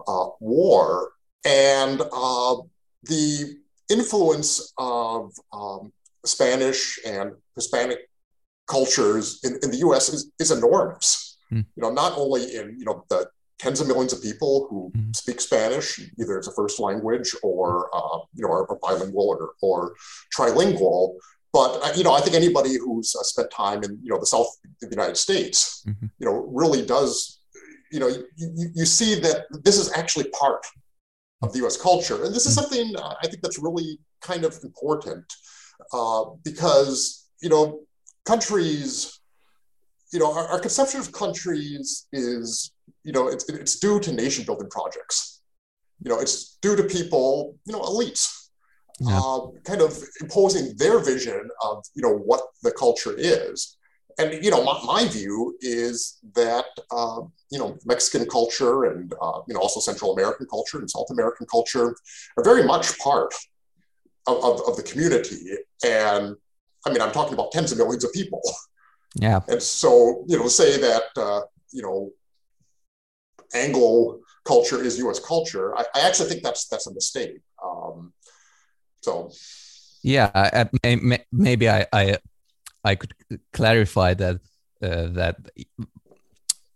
uh, 0.07 0.27
War, 0.39 1.11
and 1.45 2.01
uh, 2.01 2.55
the 3.03 3.57
influence 3.89 4.73
of 4.77 5.31
um, 5.51 5.91
Spanish 6.25 6.99
and 7.05 7.31
Hispanic 7.55 7.99
cultures 8.67 9.39
in, 9.43 9.57
in 9.63 9.71
the 9.71 9.77
U.S. 9.77 10.09
is, 10.09 10.31
is 10.39 10.51
enormous. 10.51 11.37
Mm. 11.51 11.65
You 11.75 11.83
know, 11.83 11.91
not 11.91 12.13
only 12.17 12.55
in 12.55 12.75
you 12.77 12.85
know 12.85 13.05
the 13.09 13.27
tens 13.59 13.79
of 13.81 13.87
millions 13.87 14.13
of 14.13 14.21
people 14.21 14.67
who 14.69 14.91
mm. 14.95 15.15
speak 15.15 15.41
Spanish, 15.41 15.99
either 16.19 16.39
as 16.39 16.47
a 16.47 16.51
first 16.51 16.79
language 16.79 17.35
or 17.43 17.89
uh, 17.93 18.19
you 18.33 18.43
know, 18.43 18.51
are, 18.51 18.67
bilingual 18.81 19.29
or, 19.29 19.51
or 19.61 19.95
trilingual. 20.35 21.15
But 21.53 21.79
uh, 21.83 21.93
you 21.95 22.03
know, 22.03 22.13
I 22.13 22.21
think 22.21 22.35
anybody 22.35 22.77
who's 22.77 23.15
uh, 23.15 23.23
spent 23.23 23.51
time 23.51 23.83
in 23.83 23.99
you 24.03 24.11
know 24.11 24.19
the 24.19 24.25
South 24.25 24.47
of 24.65 24.89
the 24.89 24.95
United 24.95 25.17
States, 25.17 25.83
mm-hmm. 25.87 26.07
you 26.19 26.25
know, 26.25 26.49
really 26.53 26.85
does. 26.85 27.39
You 27.91 28.01
know, 28.01 28.07
you, 28.07 28.69
you 28.75 28.85
see 28.85 29.15
that 29.21 29.45
this 29.63 29.77
is 29.77 29.91
actually 29.93 30.29
part 30.29 30.65
of 31.41 31.53
the 31.53 31.59
U.S. 31.59 31.81
culture, 31.81 32.23
and 32.25 32.35
this 32.35 32.45
is 32.45 32.51
mm. 32.51 32.61
something 32.61 32.95
uh, 32.97 33.13
I 33.21 33.27
think 33.27 33.41
that's 33.41 33.59
really 33.59 33.99
kind 34.21 34.43
of 34.43 34.57
important 34.63 35.25
uh, 35.93 36.25
because 36.43 37.29
you 37.41 37.49
know 37.49 37.87
countries, 38.27 39.21
you 40.11 40.19
know, 40.19 40.31
our, 40.31 40.47
our, 40.49 40.59
conception 40.59 40.99
of 40.99 41.11
countries 41.13 42.07
is, 42.11 42.71
you 43.07 43.13
know, 43.13 43.25
it's, 43.33 43.45
it's 43.47 43.79
due 43.79 43.99
to 44.01 44.11
nation 44.11 44.43
building 44.47 44.69
projects. 44.69 45.41
You 46.03 46.09
know, 46.11 46.19
it's 46.19 46.57
due 46.61 46.75
to 46.75 46.83
people, 46.83 47.57
you 47.65 47.73
know, 47.73 47.83
elites, 47.91 48.23
yeah. 48.99 49.17
uh, 49.17 49.41
kind 49.63 49.81
of 49.81 49.91
imposing 50.23 50.75
their 50.81 50.99
vision 50.99 51.43
of, 51.67 51.75
you 51.95 52.03
know, 52.03 52.15
what 52.29 52.41
the 52.65 52.71
culture 52.83 53.15
is. 53.17 53.77
And, 54.19 54.43
you 54.43 54.51
know, 54.51 54.61
my, 54.69 54.77
my 54.93 55.07
view 55.07 55.55
is 55.61 56.17
that, 56.35 56.65
uh, 56.91 57.21
you 57.49 57.59
know, 57.59 57.77
Mexican 57.85 58.27
culture 58.27 58.77
and, 58.89 59.13
uh, 59.21 59.39
you 59.47 59.53
know, 59.53 59.61
also 59.61 59.79
Central 59.79 60.09
American 60.17 60.45
culture 60.55 60.79
and 60.79 60.89
South 60.91 61.09
American 61.09 61.45
culture 61.55 61.95
are 62.35 62.43
very 62.43 62.63
much 62.73 62.97
part 62.99 63.33
of, 64.27 64.37
of, 64.43 64.55
of 64.67 64.75
the 64.75 64.83
community. 64.83 65.43
And 65.85 66.35
I 66.85 66.87
mean, 66.91 67.01
I'm 67.01 67.13
talking 67.13 67.35
about 67.35 67.53
tens 67.53 67.71
of 67.71 67.77
millions 67.77 68.03
of 68.03 68.11
people. 68.11 68.41
Yeah. 69.15 69.39
And 69.47 69.63
so, 69.63 70.25
you 70.27 70.37
know, 70.37 70.47
say 70.49 70.77
that, 70.87 71.03
uh, 71.15 71.41
you 71.71 71.83
know, 71.85 72.11
Anglo 73.53 74.19
culture 74.45 74.81
is 74.81 74.97
U.S. 74.99 75.19
culture. 75.19 75.75
I, 75.77 75.83
I 75.95 76.07
actually 76.07 76.29
think 76.29 76.43
that's 76.43 76.67
that's 76.67 76.87
a 76.87 76.93
mistake. 76.93 77.39
Um, 77.63 78.13
so. 79.01 79.31
Yeah, 80.03 80.29
I, 80.33 80.69
I, 80.83 81.19
maybe 81.31 81.69
I, 81.69 81.85
I 81.91 82.17
I 82.83 82.95
could 82.95 83.13
clarify 83.51 84.13
that 84.13 84.35
uh, 84.81 85.07
that 85.07 85.35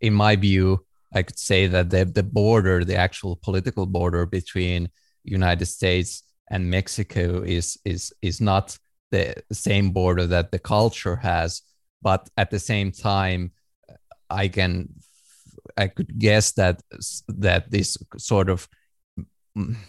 in 0.01 0.13
my 0.13 0.35
view, 0.35 0.85
I 1.13 1.21
could 1.21 1.39
say 1.39 1.67
that 1.67 1.91
the 1.91 2.03
the 2.05 2.23
border, 2.23 2.83
the 2.83 2.97
actual 2.97 3.37
political 3.37 3.85
border 3.85 4.25
between 4.25 4.89
United 5.23 5.67
States 5.67 6.23
and 6.49 6.69
Mexico 6.69 7.43
is 7.43 7.77
is 7.85 8.11
is 8.21 8.41
not 8.41 8.77
the 9.11 9.35
same 9.51 9.91
border 9.91 10.25
that 10.25 10.51
the 10.51 10.59
culture 10.59 11.17
has 11.17 11.61
but 12.01 12.29
at 12.37 12.49
the 12.49 12.59
same 12.59 12.91
time 12.91 13.51
i 14.29 14.47
can 14.47 14.89
i 15.77 15.87
could 15.87 16.17
guess 16.17 16.51
that 16.53 16.81
that 17.27 17.69
this 17.71 17.97
sort 18.17 18.49
of 18.49 18.67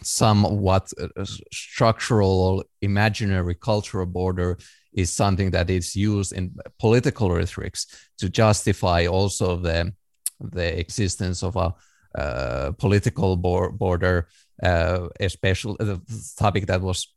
somewhat 0.02 0.90
uh, 1.00 1.24
structural 1.52 2.64
imaginary 2.80 3.54
cultural 3.54 4.06
border 4.06 4.58
is 4.92 5.10
something 5.12 5.52
that 5.52 5.70
is 5.70 5.94
used 5.94 6.32
in 6.32 6.52
political 6.78 7.30
rhetorics 7.30 7.86
to 8.18 8.28
justify 8.28 9.06
also 9.06 9.56
the 9.56 9.92
the 10.40 10.78
existence 10.78 11.42
of 11.42 11.56
a 11.56 11.74
uh, 12.14 12.72
political 12.72 13.36
border, 13.36 14.28
uh, 14.62 15.08
especially 15.20 15.76
the 15.78 16.00
topic 16.36 16.66
that 16.66 16.80
was 16.82 17.08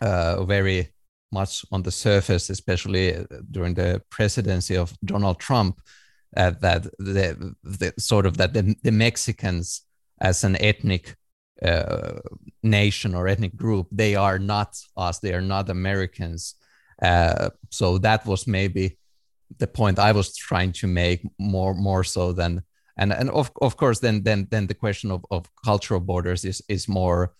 uh, 0.00 0.42
very 0.44 0.88
much 1.30 1.64
on 1.70 1.82
the 1.82 1.90
surface, 1.90 2.50
especially 2.50 3.14
uh, 3.14 3.24
during 3.50 3.74
the 3.74 4.02
presidency 4.10 4.76
of 4.76 4.92
Donald 5.04 5.38
Trump, 5.38 5.80
uh, 6.36 6.50
that 6.60 6.84
the, 6.98 7.54
the 7.62 7.94
sort 7.98 8.26
of 8.26 8.36
that 8.36 8.52
the, 8.52 8.74
the 8.82 8.92
Mexicans 8.92 9.82
as 10.20 10.44
an 10.44 10.56
ethnic 10.60 11.16
uh, 11.62 12.18
nation 12.62 13.14
or 13.14 13.28
ethnic 13.28 13.56
group, 13.56 13.86
they 13.92 14.14
are 14.14 14.38
not 14.38 14.76
us, 14.96 15.18
they 15.18 15.34
are 15.34 15.40
not 15.40 15.70
Americans. 15.70 16.54
Uh, 17.00 17.50
so 17.70 17.98
that 17.98 18.26
was 18.26 18.46
maybe 18.46 18.98
the 19.58 19.66
point 19.66 19.98
I 19.98 20.12
was 20.12 20.36
trying 20.36 20.72
to 20.72 20.86
make 20.86 21.22
more 21.38 21.74
more 21.74 22.04
so 22.04 22.32
than 22.32 22.62
and 22.96 23.12
and 23.12 23.30
of 23.30 23.50
of 23.60 23.76
course 23.76 24.00
then 24.00 24.22
then 24.22 24.48
then 24.50 24.66
the 24.66 24.74
question 24.74 25.10
of, 25.10 25.24
of 25.30 25.48
cultural 25.64 26.00
borders 26.00 26.44
is 26.44 26.62
is 26.68 26.88
more 26.88 27.34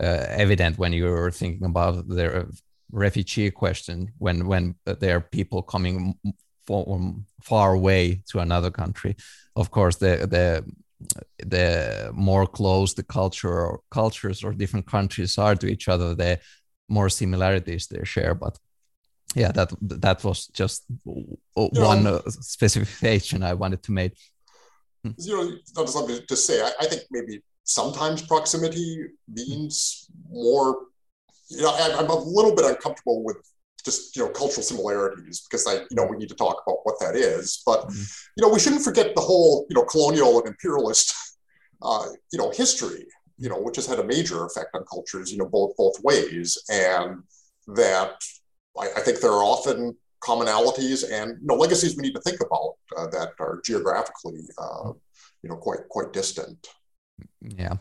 uh, 0.00 0.26
evident 0.28 0.78
when 0.78 0.92
you're 0.92 1.30
thinking 1.30 1.66
about 1.66 2.08
the 2.08 2.48
refugee 2.90 3.50
question 3.50 4.12
when 4.18 4.46
when 4.46 4.74
there 4.84 5.16
are 5.16 5.20
people 5.20 5.62
coming 5.62 6.14
from 6.66 7.26
far 7.42 7.74
away 7.74 8.22
to 8.30 8.38
another 8.40 8.70
country. 8.70 9.16
Of 9.56 9.70
course 9.70 9.96
the 9.96 10.26
the 10.26 10.64
the 11.44 12.10
more 12.14 12.46
close 12.46 12.94
the 12.94 13.02
culture 13.02 13.60
or 13.60 13.80
cultures 13.90 14.44
or 14.44 14.52
different 14.52 14.86
countries 14.86 15.36
are 15.38 15.56
to 15.56 15.66
each 15.66 15.88
other 15.88 16.14
the 16.14 16.38
more 16.88 17.08
similarities 17.08 17.86
they 17.86 18.04
share. 18.04 18.34
But 18.34 18.58
yeah 19.34 19.52
that 19.52 19.72
that 19.80 20.22
was 20.24 20.46
just 20.48 20.84
one 21.54 22.06
uh, 22.06 22.20
specification 22.28 23.42
i 23.42 23.54
wanted 23.54 23.82
to 23.82 23.92
make. 23.92 24.16
You 25.16 25.36
know 25.36 25.56
not 25.76 25.88
something 25.88 26.20
to 26.28 26.36
say. 26.36 26.60
I, 26.62 26.70
I 26.80 26.86
think 26.86 27.02
maybe 27.10 27.42
sometimes 27.64 28.22
proximity 28.22 29.06
means 29.28 30.06
more 30.28 30.76
you 31.52 31.62
know, 31.62 31.70
I, 31.70 31.98
I'm 31.98 32.10
a 32.10 32.14
little 32.14 32.54
bit 32.54 32.64
uncomfortable 32.64 33.22
with 33.22 33.36
just 33.84 34.16
you 34.16 34.22
know 34.22 34.30
cultural 34.30 34.62
similarities 34.62 35.46
because 35.48 35.66
I 35.66 35.74
you 35.90 35.96
know 35.96 36.06
we 36.06 36.16
need 36.16 36.28
to 36.28 36.34
talk 36.34 36.62
about 36.66 36.80
what 36.84 36.98
that 37.00 37.16
is. 37.16 37.62
But 37.64 37.80
mm-hmm. 37.80 38.02
you 38.36 38.42
know 38.42 38.52
we 38.52 38.60
shouldn't 38.60 38.84
forget 38.84 39.14
the 39.14 39.20
whole 39.20 39.66
you 39.68 39.76
know 39.76 39.84
colonial 39.84 40.38
and 40.38 40.48
imperialist 40.48 41.14
uh, 41.82 42.06
you 42.32 42.38
know 42.38 42.50
history 42.50 43.06
you 43.38 43.48
know 43.48 43.58
which 43.58 43.76
has 43.76 43.86
had 43.86 43.98
a 43.98 44.04
major 44.04 44.44
effect 44.44 44.68
on 44.74 44.84
cultures 44.84 45.32
you 45.32 45.38
know 45.38 45.48
both 45.48 45.76
both 45.76 45.96
ways 46.02 46.56
and 46.70 47.22
that 47.66 48.16
I, 48.78 48.88
I 48.96 49.00
think 49.00 49.20
there 49.20 49.32
are 49.32 49.42
often 49.42 49.96
commonalities 50.22 51.04
and 51.10 51.38
you 51.40 51.46
know 51.46 51.54
legacies 51.54 51.96
we 51.96 52.02
need 52.02 52.14
to 52.14 52.20
think 52.20 52.40
about 52.40 52.74
uh, 52.96 53.06
that 53.08 53.32
are 53.40 53.60
geographically 53.64 54.42
uh, 54.58 54.92
you 55.42 55.50
know 55.50 55.56
quite 55.56 55.88
quite 55.88 56.12
distant. 56.12 56.68
Yeah, 57.40 57.76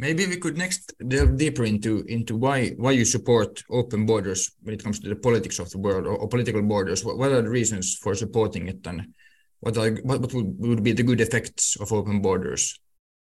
Maybe 0.00 0.26
we 0.26 0.36
could 0.36 0.56
next 0.56 0.94
delve 1.08 1.36
deeper 1.36 1.64
into 1.64 2.04
into 2.06 2.36
why 2.36 2.68
why 2.76 2.92
you 2.92 3.04
support 3.04 3.64
open 3.68 4.06
borders 4.06 4.52
when 4.62 4.74
it 4.74 4.82
comes 4.82 5.00
to 5.00 5.08
the 5.08 5.16
politics 5.16 5.58
of 5.58 5.70
the 5.70 5.78
world 5.78 6.06
or, 6.06 6.16
or 6.16 6.28
political 6.28 6.62
borders. 6.62 7.04
What, 7.04 7.18
what, 7.18 7.32
are 7.32 7.42
the 7.42 7.50
reasons 7.50 7.96
for 7.96 8.14
supporting 8.14 8.68
it, 8.68 8.86
and 8.86 9.12
what 9.58 9.76
are 9.76 9.90
what, 10.04 10.20
what 10.20 10.32
would, 10.34 10.54
would 10.58 10.84
be 10.84 10.92
the 10.92 11.02
good 11.02 11.20
effects 11.20 11.76
of 11.80 11.92
open 11.92 12.22
borders? 12.22 12.78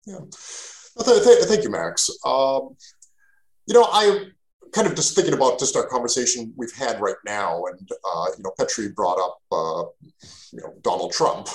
Yeah, 0.05 0.19
well, 0.97 1.05
th 1.07 1.23
th 1.23 1.45
thank 1.45 1.63
you, 1.63 1.71
Max. 1.71 2.11
Um, 2.27 2.75
you 3.69 3.75
know, 3.75 3.87
I 3.93 4.27
kind 4.73 4.89
of 4.89 4.97
just 4.97 5.15
thinking 5.15 5.35
about 5.35 5.61
just 5.61 5.77
our 5.77 5.87
conversation 5.87 6.53
we've 6.57 6.77
had 6.77 7.01
right 7.01 7.23
now, 7.25 7.63
and 7.71 7.89
uh, 8.05 8.27
you 8.37 8.43
know, 8.43 8.53
Petri 8.59 8.89
brought 8.91 9.21
up 9.27 9.39
uh, 9.53 9.85
you 10.53 10.61
know 10.61 10.75
Donald 10.83 11.13
Trump, 11.13 11.47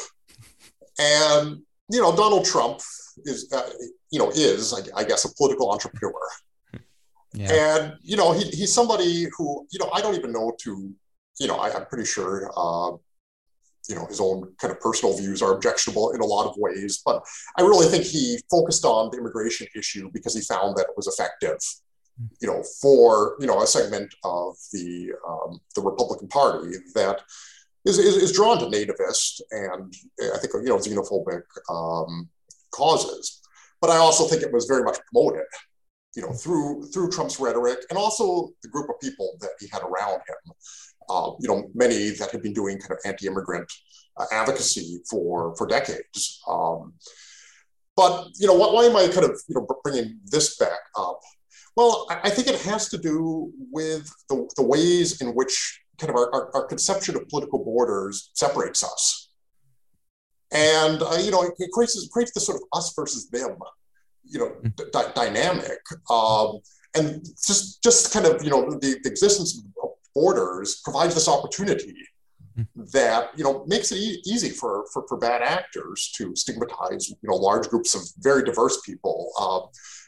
and 0.98 1.60
you 1.90 2.02
know, 2.02 2.16
Donald 2.16 2.46
Trump 2.46 2.80
is, 3.26 3.52
uh, 3.52 3.70
you 4.12 4.20
know, 4.20 4.30
is 4.32 4.74
I, 4.74 5.02
I, 5.02 5.04
guess 5.04 5.26
a 5.26 5.34
political 5.36 5.72
entrepreneur, 5.72 6.14
yeah. 7.34 7.54
and 7.54 7.94
you 8.02 8.18
know, 8.18 8.32
he, 8.32 8.46
he's 8.46 8.74
somebody 8.74 9.28
who, 9.38 9.68
you 9.72 9.80
know, 9.80 9.90
I 9.94 10.02
don't 10.02 10.16
even 10.16 10.32
know 10.32 10.54
to, 10.62 10.94
you 11.40 11.48
know, 11.48 11.58
I, 11.58 11.70
am 11.76 11.86
pretty 11.86 12.06
sure, 12.06 12.52
uh, 12.56 12.96
you 13.90 13.96
know, 13.96 14.06
his 14.06 14.20
own 14.20 14.54
kind 14.60 14.72
of 14.72 14.80
personal 14.80 15.18
views 15.18 15.42
are 15.42 15.54
objectionable 15.54 16.12
in 16.12 16.22
a 16.22 16.26
lot 16.26 16.48
of 16.48 16.56
ways, 16.58 17.02
but 17.06 17.24
I 17.58 17.62
really 17.62 17.88
think 17.88 18.06
he 18.06 18.40
focused 18.50 18.86
on 18.86 19.12
the 19.12 19.18
immigration 19.18 19.68
issue 19.76 20.10
because 20.14 20.36
he 20.36 20.42
found 20.42 20.78
that 20.78 20.88
it 20.90 20.94
was 20.96 21.08
effective 21.08 21.60
you 22.42 22.48
know, 22.48 22.64
for 22.82 23.36
you 23.40 23.48
know 23.48 23.62
a 23.62 23.68
segment 23.68 24.14
of 24.24 24.56
the 24.72 25.12
um, 25.28 25.60
the 25.76 25.82
Republican 25.82 26.28
Party 26.28 26.76
that 26.94 27.22
is, 27.86 27.98
is, 27.98 28.16
is, 28.16 28.32
drawn 28.32 28.60
to 28.60 28.66
nativist 28.66 29.42
and 29.52 29.94
I 30.22 30.38
think 30.38 30.54
you 30.54 30.70
know 30.70 30.78
xenophobic 30.78 31.44
um, 31.70 32.30
causes. 32.74 33.42
But 33.82 33.90
I 33.90 33.98
also 33.98 34.26
think 34.28 34.42
it 34.42 34.54
was 34.54 34.66
very 34.66 34.84
much 34.84 34.98
promoted, 35.12 35.46
you 36.16 36.22
know, 36.22 36.32
through 36.32 36.86
through 36.88 37.12
Trump's 37.12 37.40
rhetoric 37.40 37.80
and 37.90 37.98
also 37.98 38.50
the 38.62 38.70
group 38.70 38.90
of 38.90 39.00
people 39.02 39.36
that 39.42 39.52
he 39.60 39.68
had 39.72 39.82
around 39.82 40.22
him. 40.28 40.54
Uh, 41.10 41.32
you 41.40 41.50
know, 41.50 41.70
many 41.76 42.12
that 42.12 42.32
had 42.32 42.42
been 42.42 42.54
doing 42.54 42.80
kind 42.80 42.92
of 42.92 43.00
anti-immigrant 43.04 43.70
uh, 44.18 44.26
advocacy 44.32 45.02
for 45.10 45.56
for 45.58 45.68
decades. 45.68 46.42
Um, 46.48 46.94
but 47.96 48.28
you 48.40 48.48
know, 48.48 48.54
why, 48.54 48.86
am 48.86 48.96
I 48.96 49.08
kind 49.08 49.26
of 49.26 49.40
you 49.48 49.56
know 49.56 49.68
bringing 49.84 50.20
this 50.26 50.58
back 50.58 50.80
up? 50.98 51.20
Well, 51.76 52.08
I, 52.10 52.22
I 52.24 52.30
think 52.30 52.48
it 52.48 52.62
has 52.62 52.88
to 52.90 52.98
do 52.98 53.52
with 53.72 54.10
the, 54.30 54.50
the 54.56 54.64
ways 54.64 55.22
in 55.22 55.30
which 55.30 55.82
kind 55.98 56.10
of 56.10 56.16
our, 56.16 56.34
our, 56.34 56.56
our 56.56 56.66
conception 56.66 57.16
of 57.16 57.28
political 57.28 57.64
borders 57.64 58.30
separates 58.34 58.84
us 58.84 59.23
and 60.54 61.02
uh, 61.02 61.18
you 61.20 61.32
know 61.32 61.42
it, 61.44 61.54
it 61.60 61.72
creates 61.72 61.96
this, 61.96 62.08
creates 62.10 62.32
this 62.34 62.46
sort 62.46 62.58
of 62.58 62.64
us 62.74 62.94
versus 62.96 63.30
them 63.30 63.58
you 64.24 64.40
know 64.40 64.52
mm. 64.64 64.76
d- 64.76 65.12
dynamic 65.16 65.80
um, 66.10 66.60
and 66.96 67.26
just 67.46 67.84
just 67.84 68.14
kind 68.14 68.26
of 68.26 68.44
you 68.44 68.50
know 68.50 68.70
the, 68.70 69.00
the 69.04 69.10
existence 69.10 69.58
of 69.58 69.90
borders 70.16 70.82
provides 70.84 71.14
this 71.14 71.28
opportunity 71.28 71.96
that 72.76 73.32
you 73.36 73.44
know 73.44 73.64
makes 73.68 73.92
it 73.92 73.98
e- 73.98 74.22
easy 74.26 74.50
for, 74.50 74.86
for 74.94 75.06
for 75.08 75.18
bad 75.18 75.42
actors 75.42 76.12
to 76.16 76.36
stigmatize 76.36 77.10
you 77.10 77.18
know 77.24 77.36
large 77.36 77.68
groups 77.68 77.96
of 77.96 78.02
very 78.20 78.44
diverse 78.44 78.80
people. 78.82 79.32
Uh, 79.40 79.62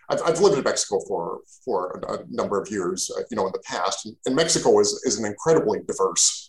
I've, 0.07 0.21
I've 0.21 0.39
lived 0.39 0.57
in 0.57 0.63
Mexico 0.63 0.99
for 1.07 1.39
for 1.63 1.99
a, 2.07 2.19
number 2.29 2.61
of 2.61 2.69
years, 2.69 3.11
uh, 3.17 3.23
you 3.31 3.37
know, 3.37 3.47
in 3.47 3.51
the 3.51 3.63
past, 3.65 4.05
and, 4.05 4.15
and, 4.25 4.35
Mexico 4.35 4.79
is 4.79 5.01
is 5.05 5.17
an 5.17 5.25
incredibly 5.25 5.79
diverse 5.87 6.44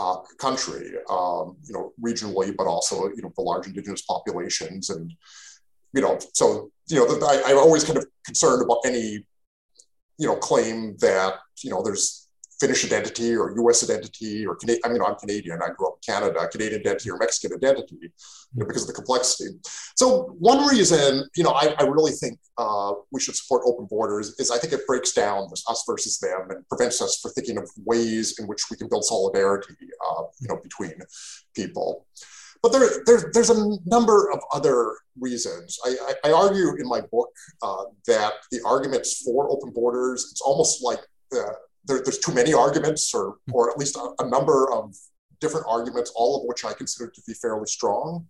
uh, 0.00 0.16
country, 0.38 0.92
um, 1.10 1.56
you 1.64 1.74
know, 1.74 1.92
regionally, 2.02 2.56
but 2.56 2.66
also 2.66 3.10
you 3.10 3.22
know 3.22 3.32
the 3.36 3.42
large 3.42 3.66
indigenous 3.66 4.02
populations, 4.02 4.88
and 4.88 5.12
you 5.92 6.00
know, 6.00 6.18
so 6.32 6.70
you 6.88 6.96
know, 6.96 7.06
I, 7.26 7.42
I'm 7.46 7.58
always 7.58 7.84
kind 7.84 7.98
of 7.98 8.06
concerned 8.24 8.62
about 8.62 8.78
any 8.84 9.24
you 10.18 10.26
know 10.26 10.36
claim 10.36 10.96
that 11.00 11.34
you 11.62 11.70
know 11.70 11.82
there's 11.82 12.29
Finnish 12.60 12.84
identity 12.84 13.34
or 13.34 13.52
U.S. 13.56 13.82
identity 13.88 14.46
or. 14.46 14.58
I 14.84 14.88
mean, 14.88 15.02
I'm 15.02 15.14
Canadian. 15.16 15.60
I 15.62 15.70
grew 15.76 15.88
up 15.88 15.98
in 16.06 16.12
Canada. 16.14 16.46
Canadian 16.48 16.80
identity 16.80 17.10
or 17.10 17.16
Mexican 17.16 17.56
identity, 17.56 17.96
you 18.00 18.10
know, 18.54 18.66
because 18.66 18.82
of 18.82 18.88
the 18.88 18.94
complexity. 18.94 19.58
So 19.96 20.36
one 20.38 20.66
reason, 20.68 21.28
you 21.36 21.42
know, 21.42 21.52
I, 21.52 21.74
I 21.78 21.84
really 21.84 22.12
think 22.12 22.38
uh, 22.58 22.92
we 23.12 23.20
should 23.20 23.36
support 23.36 23.62
open 23.64 23.86
borders 23.86 24.34
is 24.38 24.50
I 24.50 24.58
think 24.58 24.72
it 24.72 24.86
breaks 24.86 25.12
down 25.12 25.48
this 25.50 25.64
us 25.68 25.82
versus 25.86 26.18
them 26.18 26.50
and 26.50 26.68
prevents 26.68 27.00
us 27.00 27.18
from 27.20 27.32
thinking 27.32 27.56
of 27.56 27.68
ways 27.84 28.38
in 28.38 28.46
which 28.46 28.64
we 28.70 28.76
can 28.76 28.88
build 28.88 29.04
solidarity, 29.04 29.74
uh, 30.06 30.22
you 30.40 30.48
know, 30.48 30.58
between 30.62 30.94
people. 31.54 32.06
But 32.62 32.72
there, 32.72 32.88
there, 33.06 33.30
there's 33.32 33.50
a 33.50 33.78
number 33.86 34.30
of 34.30 34.40
other 34.52 34.94
reasons. 35.18 35.78
I, 35.84 36.14
I, 36.24 36.28
I 36.28 36.32
argue 36.32 36.76
in 36.78 36.86
my 36.86 37.00
book 37.00 37.30
uh, 37.62 37.84
that 38.06 38.34
the 38.50 38.60
arguments 38.66 39.22
for 39.22 39.50
open 39.50 39.70
borders, 39.70 40.28
it's 40.30 40.42
almost 40.42 40.82
like 40.82 41.00
uh, 41.32 41.52
there, 41.84 42.00
there's 42.04 42.18
too 42.18 42.32
many 42.32 42.52
arguments, 42.52 43.14
or 43.14 43.36
or 43.52 43.70
at 43.70 43.78
least 43.78 43.96
a, 43.96 44.10
a, 44.20 44.28
number 44.28 44.72
of 44.72 44.94
different 45.40 45.66
arguments, 45.68 46.12
all 46.14 46.40
of 46.40 46.46
which 46.46 46.64
I 46.64 46.72
consider 46.72 47.10
to 47.10 47.22
be 47.26 47.34
fairly 47.34 47.66
strong. 47.66 48.26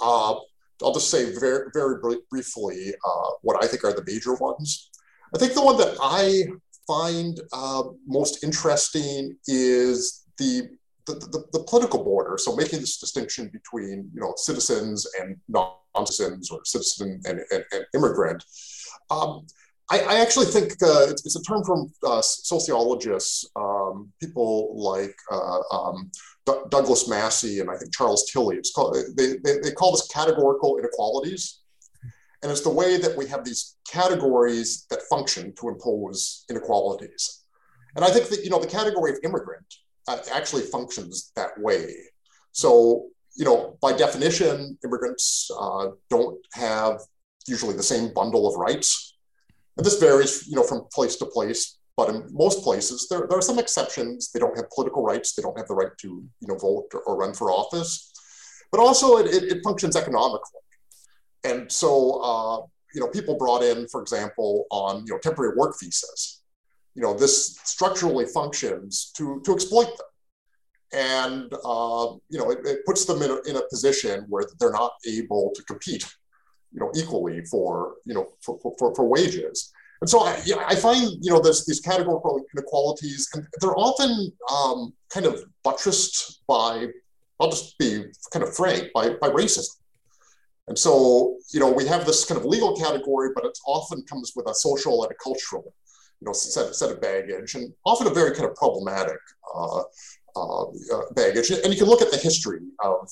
Uh, 0.00 0.34
I'll 0.82 0.92
just 0.94 1.10
say 1.10 1.32
very 1.38 1.70
very 1.72 1.96
briefly 2.30 2.94
uh, 3.04 3.30
what 3.42 3.62
I 3.62 3.66
think 3.66 3.84
are 3.84 3.92
the 3.92 4.04
major 4.06 4.34
ones. 4.34 4.90
I 5.34 5.38
think 5.38 5.54
the 5.54 5.64
one 5.64 5.76
that 5.78 5.96
I 6.00 6.44
find 6.86 7.40
uh, 7.52 7.82
most 8.06 8.44
interesting 8.44 9.36
is 9.46 10.24
the 10.38 10.68
the, 11.06 11.14
the, 11.14 11.44
the, 11.52 11.64
political 11.68 12.02
border. 12.02 12.36
So 12.36 12.56
making 12.56 12.80
this 12.80 12.98
distinction 12.98 13.48
between 13.52 14.10
you 14.12 14.20
know 14.20 14.34
citizens 14.36 15.06
and 15.20 15.36
non-citizens 15.48 16.50
or 16.50 16.60
citizen 16.64 17.20
and, 17.24 17.40
and, 17.52 17.64
and 17.72 17.86
immigrant. 17.94 18.44
Um, 19.10 19.46
I, 19.90 20.00
I 20.00 20.20
actually 20.20 20.46
think 20.46 20.72
uh, 20.82 21.06
it's, 21.08 21.24
it's, 21.24 21.36
a 21.36 21.42
term 21.42 21.62
from 21.62 21.92
uh, 22.04 22.20
sociologists, 22.20 23.48
um, 23.54 24.12
people 24.20 24.74
like 24.76 25.14
uh, 25.30 25.60
um, 25.70 26.10
D- 26.44 26.60
Douglas 26.70 27.08
Massey 27.08 27.60
and 27.60 27.70
I 27.70 27.76
think 27.76 27.94
Charles 27.94 28.28
Tilly. 28.30 28.56
It's 28.56 28.72
called, 28.72 28.96
they, 29.16 29.34
they, 29.44 29.58
they 29.62 29.70
call 29.70 29.92
this 29.92 30.08
categorical 30.08 30.78
inequalities. 30.78 31.60
And 32.42 32.50
it's 32.50 32.62
the 32.62 32.70
way 32.70 32.98
that 32.98 33.16
we 33.16 33.26
have 33.28 33.44
these 33.44 33.76
categories 33.88 34.86
that 34.90 35.02
function 35.02 35.54
to 35.60 35.68
impose 35.68 36.44
inequalities. 36.50 37.44
And 37.94 38.04
I 38.04 38.10
think 38.10 38.28
that, 38.28 38.44
you 38.44 38.50
know, 38.50 38.60
the 38.60 38.66
category 38.66 39.12
of 39.12 39.18
immigrant 39.22 39.66
uh, 40.08 40.18
actually 40.32 40.62
functions 40.62 41.32
that 41.36 41.58
way. 41.58 41.94
So, 42.52 43.06
you 43.36 43.44
know, 43.44 43.78
by 43.80 43.92
definition, 43.92 44.78
immigrants 44.84 45.50
uh, 45.58 45.88
don't 46.10 46.38
have 46.54 47.00
usually 47.46 47.76
the 47.76 47.82
same 47.82 48.12
bundle 48.12 48.48
of 48.48 48.56
rights 48.56 49.15
and 49.76 49.84
this 49.84 49.98
varies, 49.98 50.46
you 50.46 50.56
know, 50.56 50.62
from 50.62 50.86
place 50.92 51.16
to 51.16 51.26
place. 51.26 51.78
But 51.96 52.10
in 52.10 52.28
most 52.30 52.62
places, 52.62 53.06
there, 53.08 53.26
there 53.28 53.38
are 53.38 53.42
some 53.42 53.58
exceptions. 53.58 54.30
They 54.30 54.40
don't 54.40 54.56
have 54.56 54.68
political 54.74 55.02
rights. 55.02 55.34
They 55.34 55.42
don't 55.42 55.56
have 55.56 55.68
the 55.68 55.74
right 55.74 55.96
to, 56.02 56.08
you 56.08 56.48
know, 56.48 56.56
vote 56.56 56.88
or, 56.92 57.00
or 57.02 57.16
run 57.16 57.32
for 57.32 57.50
office. 57.50 58.12
But 58.70 58.80
also, 58.80 59.16
it, 59.16 59.26
it, 59.26 59.44
it 59.44 59.58
functions 59.64 59.96
economically. 59.96 60.60
And 61.44 61.70
so, 61.72 62.20
uh, 62.22 62.66
you 62.94 63.00
know, 63.00 63.08
people 63.08 63.38
brought 63.38 63.62
in, 63.62 63.88
for 63.88 64.02
example, 64.02 64.66
on 64.70 65.06
you 65.06 65.14
know 65.14 65.18
temporary 65.18 65.56
work 65.56 65.76
visas. 65.80 66.42
You 66.94 67.02
know, 67.02 67.14
this 67.14 67.58
structurally 67.64 68.26
functions 68.26 69.12
to 69.16 69.40
to 69.44 69.52
exploit 69.52 69.86
them 69.86 70.06
and 70.92 71.52
uh, 71.64 72.14
you 72.28 72.38
know 72.38 72.50
it, 72.50 72.58
it, 72.64 72.86
puts 72.86 73.04
them 73.04 73.22
in 73.22 73.30
a, 73.30 73.40
in 73.48 73.56
a 73.56 73.62
position 73.68 74.24
where 74.28 74.44
they're 74.58 74.72
not 74.72 74.92
able 75.06 75.52
to 75.54 75.62
compete 75.64 76.06
you 76.72 76.80
know, 76.80 76.90
equally 76.94 77.44
for, 77.44 77.94
you 78.04 78.14
know, 78.14 78.26
for, 78.40 78.58
for, 78.78 78.94
for 78.94 79.06
wages. 79.06 79.72
And 80.00 80.10
so 80.10 80.20
I, 80.20 80.38
I 80.66 80.74
find, 80.74 81.10
you 81.22 81.32
know, 81.32 81.40
there's 81.40 81.64
these 81.64 81.80
categorical 81.80 82.44
inequalities, 82.54 83.28
and 83.32 83.46
they're 83.60 83.78
often 83.78 84.30
um, 84.52 84.92
kind 85.08 85.26
of 85.26 85.42
buttressed 85.64 86.42
by, 86.46 86.86
I'll 87.40 87.50
just 87.50 87.78
be 87.78 88.04
kind 88.32 88.42
of 88.42 88.54
frank, 88.54 88.92
by, 88.94 89.10
by 89.10 89.30
racism. 89.30 89.76
And 90.68 90.78
so, 90.78 91.38
you 91.52 91.60
know, 91.60 91.70
we 91.70 91.86
have 91.86 92.04
this 92.04 92.24
kind 92.24 92.38
of 92.38 92.44
legal 92.44 92.76
category, 92.76 93.30
but 93.34 93.44
it 93.44 93.56
often 93.66 94.02
comes 94.02 94.32
with 94.36 94.48
a 94.48 94.54
social 94.54 95.02
and 95.04 95.12
a 95.12 95.14
cultural, 95.14 95.72
you 96.20 96.26
know, 96.26 96.32
set, 96.32 96.74
set 96.74 96.90
of 96.90 97.00
baggage, 97.00 97.54
and 97.54 97.72
often 97.84 98.06
a 98.06 98.10
very 98.10 98.34
kind 98.34 98.48
of 98.50 98.54
problematic 98.56 99.16
uh, 99.54 99.80
uh, 100.34 100.64
baggage. 101.14 101.50
And 101.50 101.72
you 101.72 101.78
can 101.78 101.88
look 101.88 102.02
at 102.02 102.10
the 102.10 102.18
history 102.18 102.60
of 102.82 103.08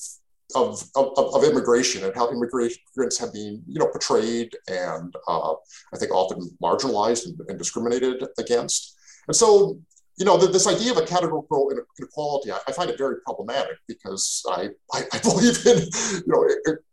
of, 0.54 0.82
of, 0.94 1.12
of, 1.16 1.44
immigration 1.44 2.04
and 2.04 2.14
how 2.14 2.30
immigrants 2.30 3.18
have 3.18 3.32
been, 3.32 3.62
you 3.66 3.78
know, 3.78 3.86
portrayed 3.86 4.52
and 4.68 5.14
uh, 5.26 5.52
I 5.92 5.98
think 5.98 6.12
often 6.12 6.50
marginalized 6.62 7.26
and, 7.26 7.40
and, 7.48 7.58
discriminated 7.58 8.24
against. 8.38 8.96
And 9.26 9.34
so, 9.34 9.78
you 10.16 10.24
know, 10.24 10.36
the, 10.36 10.46
this 10.46 10.66
idea 10.66 10.92
of 10.92 10.98
a 10.98 11.06
categorical 11.06 11.72
inequality, 11.98 12.52
I, 12.52 12.58
I, 12.68 12.72
find 12.72 12.90
it 12.90 12.98
very 12.98 13.16
problematic 13.24 13.78
because 13.88 14.44
I, 14.48 14.68
I, 14.92 15.04
I, 15.12 15.18
believe 15.22 15.66
in, 15.66 15.78
you 15.78 16.22
know, 16.26 16.46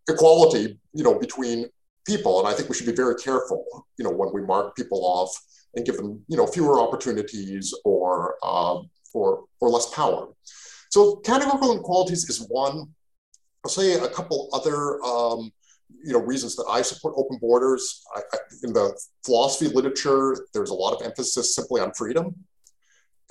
equality, 0.09 0.79
you 0.93 1.03
know, 1.03 1.19
between 1.19 1.67
people. 2.07 2.39
And 2.39 2.47
I 2.47 2.53
think 2.53 2.69
we 2.69 2.75
should 2.75 2.87
be 2.87 2.95
very 2.95 3.15
careful, 3.15 3.65
you 3.97 4.05
know, 4.05 4.11
when 4.11 4.33
we 4.33 4.41
mark 4.41 4.75
people 4.75 5.05
off 5.05 5.35
and 5.75 5.85
give 5.85 5.97
them, 5.97 6.23
you 6.27 6.37
know, 6.37 6.47
fewer 6.47 6.79
opportunities 6.79 7.73
or, 7.85 8.35
um, 8.43 8.89
or, 9.13 9.43
or 9.59 9.69
less 9.69 9.93
power. 9.93 10.29
So 10.89 11.17
categorical 11.17 11.71
inequalities 11.71 12.29
is 12.29 12.45
one 12.49 12.87
I'll 13.63 13.71
say 13.71 13.93
a 13.93 14.07
couple 14.09 14.49
other 14.53 15.01
um, 15.03 15.51
you 16.03 16.13
know 16.13 16.19
reasons 16.19 16.55
that 16.55 16.65
I 16.69 16.81
support 16.81 17.15
open 17.17 17.37
borders. 17.39 18.03
I, 18.15 18.21
I, 18.33 18.37
in 18.63 18.73
the 18.73 18.99
philosophy 19.23 19.73
literature, 19.73 20.35
there's 20.53 20.71
a 20.71 20.75
lot 20.75 20.93
of 20.93 21.05
emphasis 21.05 21.55
simply 21.55 21.81
on 21.81 21.93
freedom, 21.93 22.35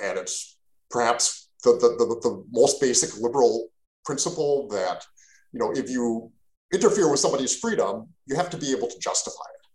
and 0.03 0.19
it's 0.19 0.57
perhaps 0.91 1.49
the, 1.65 1.73
the, 1.73 2.05
the, 2.05 2.21
the 2.29 2.45
most 2.51 2.81
basic 2.81 3.21
liberal 3.21 3.69
principle 4.05 4.69
that 4.69 5.05
you 5.53 5.59
know 5.59 5.73
if 5.73 5.91
you 5.91 6.31
interfere 6.73 7.11
with 7.11 7.21
somebody's 7.21 7.59
freedom, 7.59 8.09
you 8.27 8.37
have 8.37 8.51
to 8.51 8.57
be 8.57 8.71
able 8.71 8.89
to 8.89 8.99
justify 9.01 9.49
it. 9.55 9.67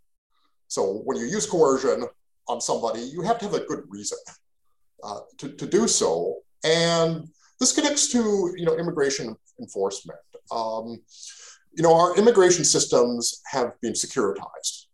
So 0.68 1.02
when 1.04 1.18
you 1.18 1.26
use 1.26 1.46
coercion 1.46 2.06
on 2.48 2.62
somebody, 2.62 3.02
you 3.02 3.22
have 3.22 3.38
to 3.39 3.46
have 3.46 3.54
a 3.54 3.65
good 3.65 3.84
reason 3.89 4.18
uh, 5.04 5.20
to, 5.38 5.50
to 5.50 5.65
do 5.65 5.88
so. 5.88 6.38
And 6.63 7.28
this 7.60 7.74
connects 7.74 8.12
to 8.12 8.54
you 8.58 8.65
know 8.65 8.78
immigration 8.78 9.36
enforcement. 9.60 10.20
Um, 10.52 11.00
you 11.76 11.84
know, 11.84 11.94
our 11.94 12.15
immigration 12.18 12.63
systems 12.63 13.41
have 13.52 13.74
been 13.82 13.94
securitized. 13.94 14.86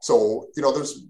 So, 0.00 0.48
you 0.56 0.62
know, 0.62 0.72
there's 0.72 1.04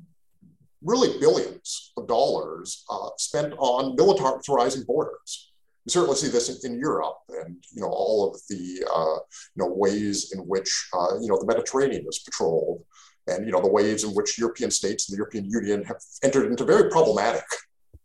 really 0.85 1.18
billions 1.18 1.92
of 1.96 2.07
dollars 2.07 2.85
uh, 2.90 3.11
spent 3.18 3.55
on 3.59 3.96
militarizing 3.96 4.87
borders. 4.87 5.53
You 5.85 5.90
certainly 5.90 6.16
see 6.16 6.29
this 6.29 6.64
in, 6.64 6.72
in, 6.72 6.79
Europe 6.79 7.18
and, 7.29 7.57
you 7.72 7.83
know, 7.83 7.88
all 7.88 8.29
of 8.29 8.40
the, 8.48 8.85
uh, 8.94 9.18
you 9.55 9.64
know, 9.64 9.72
ways 9.74 10.33
in 10.33 10.40
which, 10.40 10.88
uh, 10.92 11.18
you 11.20 11.29
know, 11.29 11.38
the 11.38 11.46
Mediterranean 11.46 12.05
is 12.09 12.20
patrolled 12.20 12.83
and, 13.26 13.46
you 13.46 13.53
know, 13.53 13.61
the 13.61 13.70
ways 13.70 14.05
in 14.05 14.11
which 14.11 14.38
European 14.38 14.70
states 14.70 15.09
and 15.09 15.14
the 15.14 15.18
European 15.18 15.46
Union 15.46 15.83
have 15.85 15.96
entered 16.22 16.46
into 16.46 16.64
very 16.64 16.90
problematic 16.90 17.44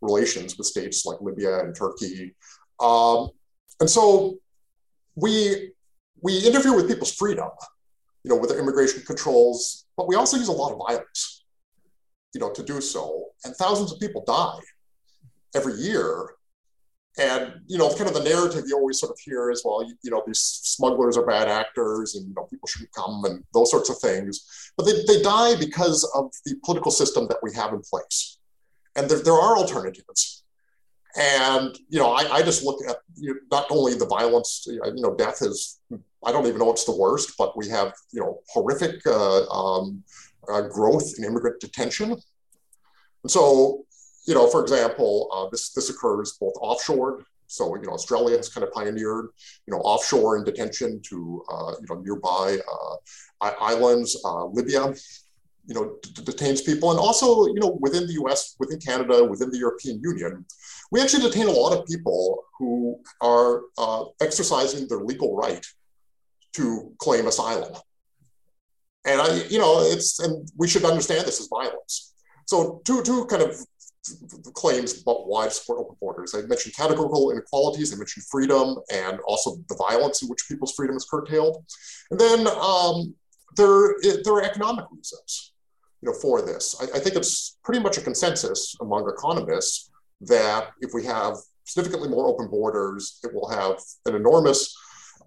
relations 0.02 0.58
with 0.58 0.68
states 0.68 1.06
like 1.06 1.20
Libya 1.22 1.60
and 1.60 1.76
Turkey. 1.76 2.36
Um, 2.80 3.30
and 3.80 3.90
so 3.90 4.38
we 5.16 5.72
we 6.22 6.46
interfere 6.46 6.76
with 6.76 6.88
people's 6.88 7.14
freedom, 7.14 7.50
you 8.24 8.30
know, 8.30 8.38
with 8.38 8.50
the 8.50 8.60
immigration 8.60 9.04
controls, 9.06 9.86
but 9.98 10.08
we 10.08 10.16
also 10.16 10.38
use 10.38 10.48
a 10.48 10.52
lot 10.52 10.72
of 10.72 10.80
violence, 10.88 11.46
you 12.34 12.40
know, 12.40 12.52
to 12.52 12.64
do 12.64 12.82
so. 12.82 13.28
And 13.44 13.56
thousands 13.56 13.94
of 13.94 14.00
people 14.00 14.24
die 14.26 14.60
every 15.56 15.74
year. 15.74 16.32
And 17.18 17.62
you 17.68 17.78
know, 17.78 17.90
kind 17.96 18.10
of 18.10 18.14
the 18.14 18.24
narrative 18.24 18.66
you 18.68 18.76
always 18.76 19.00
sort 19.00 19.12
of 19.12 19.20
hear 19.20 19.50
is, 19.50 19.62
well, 19.64 19.88
you, 19.88 19.96
you 20.04 20.12
know, 20.12 20.22
these 20.28 20.40
smugglers 20.40 21.16
are 21.16 21.26
bad 21.26 21.48
actors, 21.48 22.16
and 22.16 22.28
you 22.28 22.34
know, 22.36 22.44
people 22.44 22.68
shouldn't 22.68 22.92
come, 22.92 23.24
and 23.24 23.42
those 23.54 23.72
sorts 23.72 23.90
of 23.90 23.98
things. 24.00 24.46
But 24.76 24.86
they, 24.86 25.06
they 25.08 25.22
die 25.22 25.56
because 25.56 26.04
of 26.14 26.34
the 26.46 26.56
political 26.66 26.92
system 26.92 27.28
that 27.30 27.38
we 27.42 27.54
have 27.54 27.72
in 27.72 27.82
place. 27.90 28.38
And 28.98 29.10
there, 29.10 29.20
there 29.20 29.34
are 29.34 29.58
alternatives 29.58 30.44
and 31.18 31.78
you 31.90 32.00
know, 32.00 32.12
I, 32.12 32.38
I 32.38 32.42
just 32.42 32.64
look 32.64 32.80
at 32.90 32.98
you 33.16 33.34
know, 33.34 33.40
not 33.52 33.68
only 33.70 33.94
the 33.96 34.06
violence. 34.06 34.66
You 34.68 34.82
know, 34.96 35.16
death 35.16 35.42
is. 35.42 35.80
I 36.26 36.32
don't 36.32 36.48
even 36.48 36.58
know 36.60 36.66
what's 36.66 36.86
the 36.86 36.96
worst, 36.96 37.34
but 37.38 37.56
we 37.56 37.70
have 37.70 37.94
you 38.12 38.22
know 38.22 38.40
horrific 38.50 39.06
uh, 39.06 39.46
um, 39.48 40.04
uh, 40.52 40.62
growth 40.62 41.14
in 41.18 41.24
immigrant 41.24 41.60
detention. 41.60 42.12
And 43.24 43.32
so, 43.32 43.86
you 44.28 44.34
know, 44.34 44.48
for 44.48 44.62
example, 44.62 45.30
uh, 45.34 45.50
this 45.52 45.72
this 45.74 45.90
occurs 45.90 46.38
both 46.40 46.54
offshore 46.62 47.26
So, 47.48 47.76
you 47.76 47.84
know, 47.84 47.94
Australia 47.94 48.38
has 48.38 48.50
kind 48.50 48.64
of 48.66 48.72
pioneered, 48.74 49.28
you 49.66 49.72
know, 49.74 49.80
offshore 49.80 50.36
and 50.38 50.46
detention 50.46 51.02
to, 51.10 51.44
uh, 51.52 51.74
you 51.80 51.88
know, 51.90 52.02
nearby 52.02 52.58
uh, 52.74 52.96
islands. 53.62 54.20
Uh, 54.26 54.46
Libya, 54.46 54.94
you 55.68 55.74
know, 55.74 55.96
detains 56.24 56.62
people. 56.62 56.92
And 56.92 57.00
also, 57.00 57.48
you 57.48 57.60
know, 57.60 57.78
within 57.82 58.08
the 58.08 58.14
US, 58.24 58.56
within 58.60 58.80
Canada, 58.80 59.24
within 59.24 59.50
the 59.50 59.58
European 59.58 60.00
Union, 60.04 60.46
we 60.92 61.02
actually 61.02 61.24
detain 61.24 61.48
a 61.48 61.52
lot 61.52 61.78
of 61.78 61.86
people 61.86 62.44
who 62.58 63.00
are 63.22 63.64
uh, 63.78 64.06
exercising 64.22 64.88
their 64.88 65.00
legal 65.00 65.36
right 65.36 65.66
to 66.54 66.94
claim 67.00 67.28
asylum. 67.28 67.74
And 69.06 69.22
I, 69.22 69.44
you 69.50 69.60
know, 69.60 69.82
it's, 69.82 70.20
and 70.20 70.50
we 70.58 70.68
should 70.68 70.86
understand 70.86 71.26
this 71.28 71.40
as 71.40 71.48
violence. 71.48 72.14
So 72.48 72.82
two, 72.86 73.04
two 73.04 73.26
kind 73.26 73.42
of 73.42 73.58
claims 74.54 75.02
about 75.02 75.28
why 75.28 75.48
support 75.50 75.80
open 75.80 75.96
borders. 76.00 76.36
I 76.36 76.42
mentioned 76.42 76.76
categorical 76.76 77.32
inequalities, 77.32 77.94
I 77.94 77.98
mentioned 77.98 78.26
freedom, 78.30 78.78
and 78.94 79.20
also 79.28 79.58
the 79.68 79.76
violence 79.76 80.22
in 80.22 80.30
which 80.30 80.48
people's 80.48 80.74
freedom 80.74 80.96
is 80.96 81.06
curtailed. 81.06 81.66
And 82.12 82.20
then 82.20 82.48
um, 82.48 83.16
there, 83.56 83.96
there 84.24 84.34
are 84.34 84.44
economic 84.44 84.86
reasons 84.92 85.54
you 86.06 86.12
know, 86.12 86.18
for 86.18 86.42
this. 86.42 86.76
I, 86.80 86.98
I 86.98 87.00
think 87.00 87.16
it's 87.16 87.58
pretty 87.64 87.80
much 87.80 87.98
a 87.98 88.02
consensus 88.02 88.76
among 88.80 89.10
economists 89.10 89.90
that 90.22 90.70
if 90.82 90.92
we 90.94 91.04
have 91.06 91.36
significantly 91.66 92.10
more 92.10 92.28
open 92.28 92.48
borders, 92.48 93.20
it 93.24 93.34
will 93.34 93.50
have 93.50 93.80
an 94.06 94.16
enormous 94.16 94.76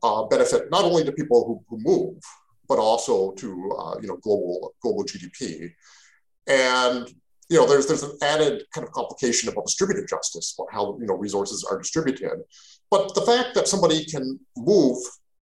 uh, 0.02 0.24
benefit 0.26 0.70
not 0.70 0.84
only 0.84 1.04
to 1.04 1.12
people 1.12 1.44
who, 1.46 1.76
who 1.76 1.82
move, 1.82 2.22
but 2.68 2.78
also 2.78 3.32
to 3.32 3.70
uh, 3.78 3.96
you 4.00 4.06
know 4.06 4.16
global 4.18 4.74
global 4.82 5.04
GDP. 5.04 5.70
And 6.46 7.08
you 7.48 7.58
know, 7.58 7.66
there's 7.66 7.86
there's 7.86 8.04
an 8.04 8.16
added 8.22 8.62
kind 8.72 8.86
of 8.86 8.92
complication 8.92 9.48
about 9.48 9.66
distributed 9.66 10.08
justice, 10.08 10.54
about 10.56 10.72
how 10.72 10.96
you 11.00 11.06
know 11.06 11.14
resources 11.14 11.66
are 11.68 11.78
distributed. 11.78 12.38
But 12.90 13.14
the 13.14 13.22
fact 13.22 13.54
that 13.54 13.66
somebody 13.66 14.04
can 14.04 14.38
move 14.56 14.98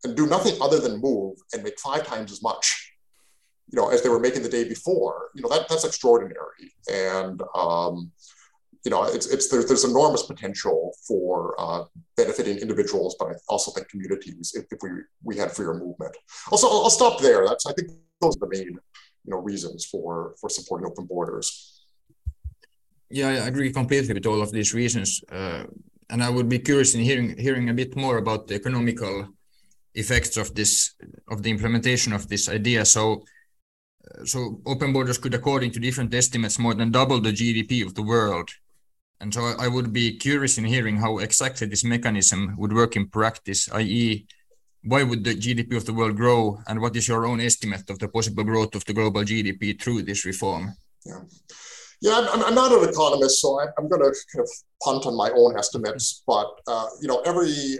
and 0.04 0.15
do 0.15 0.28
nothing 0.28 0.56
other 0.62 0.80
than 0.80 1.02
move 1.02 1.38
and 1.54 1.63
make 1.63 1.80
five 1.80 2.06
times 2.06 2.32
as 2.32 2.43
much, 2.43 2.92
you 3.73 3.81
know, 3.81 3.89
as 3.89 4.03
they 4.03 4.09
were 4.09 4.19
making 4.19 4.43
the 4.43 4.49
day 4.49 4.63
before, 4.63 5.31
you 5.33 5.41
know, 5.41 5.49
that 5.49 5.67
that's 5.67 5.83
extraordinary. 5.83 6.65
And 6.88 7.41
um, 7.55 8.12
you 8.86 8.91
know, 8.91 9.03
it's, 9.05 9.27
it's 9.27 9.47
there's, 9.49 9.83
enormous 9.83 10.23
potential 10.23 10.93
for 11.07 11.55
uh, 11.57 11.86
benefiting 12.15 12.57
individuals, 12.57 13.15
but 13.17 13.29
I 13.29 13.33
also 13.47 13.71
think 13.71 13.89
communities 13.89 14.53
if, 14.55 14.65
if 14.69 14.79
we 14.83 14.89
we 15.23 15.38
had 15.38 15.51
freer 15.51 15.73
movement. 15.73 16.15
Also, 16.51 16.67
I'll, 16.67 16.83
I'll 16.83 16.97
stop 17.01 17.19
there. 17.19 17.47
That's 17.47 17.65
I 17.65 17.73
think 17.73 17.88
those 18.21 18.36
are 18.36 18.45
the 18.45 18.51
main 18.57 18.73
you 19.25 19.31
know 19.31 19.38
reasons 19.38 19.86
for 19.86 20.36
for 20.39 20.49
supporting 20.49 20.86
open 20.86 21.05
borders. 21.05 21.47
Yeah, 23.09 23.29
I 23.29 23.47
agree 23.47 23.71
completely 23.71 24.13
with 24.13 24.27
all 24.27 24.41
of 24.43 24.51
these 24.51 24.73
reasons, 24.73 25.23
uh, 25.31 25.63
and 26.12 26.23
I 26.23 26.29
would 26.29 26.49
be 26.49 26.59
curious 26.59 26.93
in 26.93 27.01
hearing 27.01 27.38
hearing 27.38 27.69
a 27.69 27.73
bit 27.73 27.95
more 27.95 28.17
about 28.17 28.47
the 28.47 28.55
economical 28.55 29.29
effects 29.95 30.38
of 30.38 30.53
this 30.53 30.93
of 31.31 31.41
the 31.41 31.49
implementation 31.49 32.13
of 32.13 32.27
this 32.27 32.49
idea. 32.49 32.86
So, 32.86 33.23
so 34.26 34.62
open 34.65 34.93
borders 34.93 35.17
could, 35.17 35.34
according 35.34 35.71
to 35.71 35.80
different 35.80 36.13
estimates, 36.13 36.60
more 36.60 36.73
than 36.73 36.91
double 36.91 37.19
the 37.19 37.32
GDP 37.32 37.86
of 37.86 37.95
the 37.95 38.04
world. 38.04 38.49
And 39.19 39.34
so 39.34 39.54
I 39.58 39.67
would 39.67 39.93
be 39.93 40.17
curious 40.17 40.58
in 40.58 40.65
hearing 40.65 40.97
how 40.97 41.19
exactly 41.19 41.67
this 41.67 41.84
mechanism 41.84 42.56
would 42.58 42.73
work 42.73 42.95
in 42.95 43.08
practice, 43.08 43.71
i.e., 43.71 44.26
why 44.84 45.04
would 45.04 45.23
the 45.23 45.34
GDP 45.34 45.78
of 45.78 45.86
the 45.86 45.93
world 45.93 46.17
grow, 46.17 46.60
and 46.67 46.82
what 46.82 46.95
is 46.97 47.08
your 47.08 47.26
own 47.26 47.39
estimate 47.39 47.89
of 47.89 47.99
the 47.99 48.10
possible 48.10 48.43
growth 48.43 48.76
of 48.76 48.84
the 48.84 48.93
global 48.93 49.21
GDP 49.21 49.82
through 49.82 50.02
this 50.04 50.26
reform? 50.26 50.76
Yeah. 51.06 51.21
Yeah, 52.02 52.28
I'm, 52.34 52.43
I'm, 52.43 52.54
not 52.54 52.73
an 52.73 52.89
economist, 52.89 53.39
so 53.39 53.62
I, 53.62 53.67
am 53.80 53.88
going 53.88 54.02
to 54.02 54.13
kind 54.34 54.43
of 54.43 54.49
punt 54.84 55.06
on 55.06 55.15
my 55.15 55.30
own 55.30 55.58
estimates. 55.58 56.21
But 56.28 56.52
uh, 56.67 56.88
you 57.02 57.08
know, 57.08 57.21
every 57.21 57.80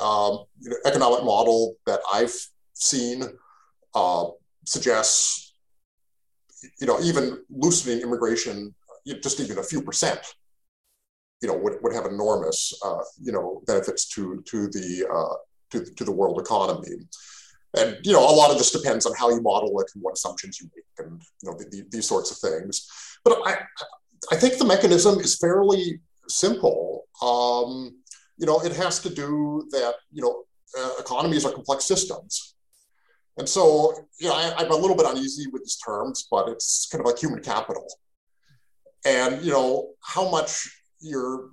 um, 0.00 0.44
you 0.60 0.70
know, 0.70 0.76
economic 0.86 1.24
model 1.24 1.74
that 1.84 1.98
I've 2.12 2.34
seen 2.74 3.24
uh, 3.96 4.26
suggests, 4.64 5.43
you 6.80 6.86
know, 6.86 7.00
even 7.00 7.38
loosening 7.50 8.00
immigration, 8.00 8.74
just 9.22 9.40
even 9.40 9.58
a 9.58 9.62
few 9.62 9.82
percent, 9.82 10.20
you 11.42 11.48
know, 11.48 11.56
would, 11.56 11.74
would 11.82 11.94
have 11.94 12.06
enormous, 12.06 12.72
uh, 12.84 13.02
you 13.20 13.32
know, 13.32 13.62
benefits 13.66 14.08
to 14.08 14.42
to 14.46 14.68
the 14.68 15.06
uh, 15.12 15.34
to, 15.70 15.84
to 15.94 16.04
the 16.04 16.12
world 16.12 16.40
economy. 16.40 16.96
And 17.76 17.98
you 18.04 18.12
know, 18.12 18.20
a 18.20 18.30
lot 18.30 18.50
of 18.50 18.58
this 18.58 18.70
depends 18.70 19.04
on 19.06 19.14
how 19.18 19.30
you 19.30 19.40
model 19.40 19.78
it 19.80 19.90
and 19.94 20.02
what 20.02 20.14
assumptions 20.14 20.60
you 20.60 20.70
make, 20.74 21.06
and 21.06 21.20
you 21.42 21.50
know, 21.50 21.58
the, 21.58 21.64
the, 21.70 21.84
these 21.90 22.06
sorts 22.06 22.30
of 22.30 22.38
things. 22.38 22.88
But 23.24 23.38
I, 23.44 23.58
I 24.30 24.36
think 24.36 24.58
the 24.58 24.64
mechanism 24.64 25.18
is 25.18 25.36
fairly 25.36 26.00
simple. 26.28 27.04
Um, 27.20 27.96
you 28.36 28.46
know, 28.46 28.60
it 28.60 28.72
has 28.72 29.00
to 29.00 29.10
do 29.10 29.66
that, 29.70 29.94
you 30.12 30.22
know, 30.22 30.44
uh, 30.78 30.90
economies 30.98 31.44
are 31.44 31.52
complex 31.52 31.84
systems. 31.84 32.53
And 33.36 33.48
so, 33.48 33.94
you 34.18 34.28
know, 34.28 34.34
I, 34.34 34.54
I'm 34.58 34.70
a 34.70 34.76
little 34.76 34.96
bit 34.96 35.06
uneasy 35.06 35.46
with 35.52 35.62
these 35.62 35.76
terms, 35.76 36.26
but 36.30 36.48
it's 36.48 36.88
kind 36.90 37.00
of 37.00 37.06
like 37.06 37.18
human 37.18 37.42
capital. 37.42 37.86
And, 39.04 39.42
you 39.42 39.50
know, 39.50 39.90
how 40.02 40.30
much 40.30 40.68
your 41.00 41.50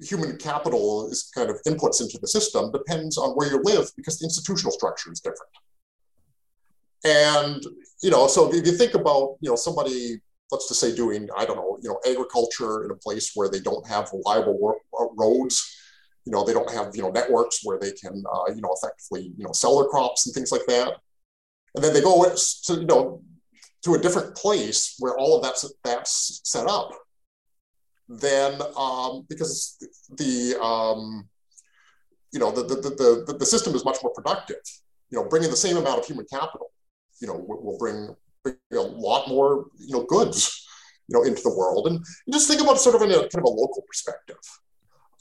human 0.00 0.36
capital 0.36 1.10
is 1.10 1.30
kind 1.34 1.50
of 1.50 1.56
inputs 1.66 2.00
into 2.00 2.18
the 2.20 2.28
system 2.28 2.70
depends 2.72 3.18
on 3.18 3.30
where 3.30 3.50
you 3.50 3.60
live 3.62 3.90
because 3.96 4.18
the 4.18 4.24
institutional 4.24 4.72
structure 4.72 5.12
is 5.12 5.20
different. 5.20 5.52
And, 7.04 7.62
you 8.02 8.10
know, 8.10 8.26
so 8.28 8.52
if 8.52 8.64
you 8.64 8.72
think 8.72 8.94
about, 8.94 9.36
you 9.40 9.50
know, 9.50 9.56
somebody 9.56 10.20
let's 10.50 10.68
just 10.68 10.80
say 10.80 10.94
doing 10.94 11.28
i 11.36 11.44
don't 11.44 11.56
know 11.56 11.78
you 11.82 11.88
know 11.88 11.98
agriculture 12.08 12.84
in 12.84 12.90
a 12.90 12.94
place 12.96 13.32
where 13.34 13.48
they 13.48 13.60
don't 13.60 13.86
have 13.86 14.10
reliable 14.12 14.76
uh, 15.00 15.06
roads 15.16 15.76
you 16.24 16.32
know 16.32 16.44
they 16.44 16.52
don't 16.52 16.70
have 16.70 16.94
you 16.94 17.02
know 17.02 17.10
networks 17.10 17.60
where 17.64 17.78
they 17.78 17.92
can 17.92 18.22
uh, 18.32 18.52
you 18.54 18.60
know 18.60 18.74
effectively 18.76 19.32
you 19.36 19.44
know 19.44 19.52
sell 19.52 19.78
their 19.78 19.88
crops 19.88 20.26
and 20.26 20.34
things 20.34 20.52
like 20.52 20.64
that 20.66 20.96
and 21.74 21.82
then 21.82 21.92
they 21.92 22.00
go 22.00 22.24
to 22.24 22.74
you 22.74 22.86
know 22.86 23.22
to 23.82 23.94
a 23.94 23.98
different 23.98 24.34
place 24.34 24.96
where 24.98 25.16
all 25.16 25.36
of 25.36 25.42
that's 25.42 25.70
that's 25.84 26.40
set 26.44 26.66
up. 26.66 26.90
Then 28.08 28.60
um, 28.76 29.24
because 29.28 29.78
the 30.10 30.58
um, 30.62 31.28
you 32.32 32.40
know 32.40 32.50
the, 32.50 32.62
the 32.62 32.74
the, 32.74 33.24
the 33.26 33.38
the 33.38 33.46
system 33.46 33.74
is 33.74 33.84
much 33.84 33.98
more 34.02 34.12
productive. 34.12 34.62
You 35.10 35.18
know 35.18 35.28
bringing 35.28 35.50
the 35.50 35.56
same 35.56 35.76
amount 35.76 36.00
of 36.00 36.06
human 36.06 36.26
capital 36.30 36.70
you 37.20 37.26
know 37.26 37.44
will 37.46 37.78
bring 37.78 38.14
a 38.46 38.80
lot 38.80 39.28
more 39.28 39.66
you 39.78 39.92
know 39.92 40.04
goods 40.04 40.66
you 41.08 41.16
know 41.16 41.24
into 41.24 41.42
the 41.42 41.54
world. 41.54 41.86
And 41.86 42.04
just 42.32 42.48
think 42.48 42.60
about 42.60 42.78
sort 42.78 42.96
of 42.96 43.02
in 43.02 43.10
a 43.10 43.28
kind 43.28 43.36
of 43.36 43.44
a 43.44 43.48
local 43.48 43.82
perspective. 43.86 44.36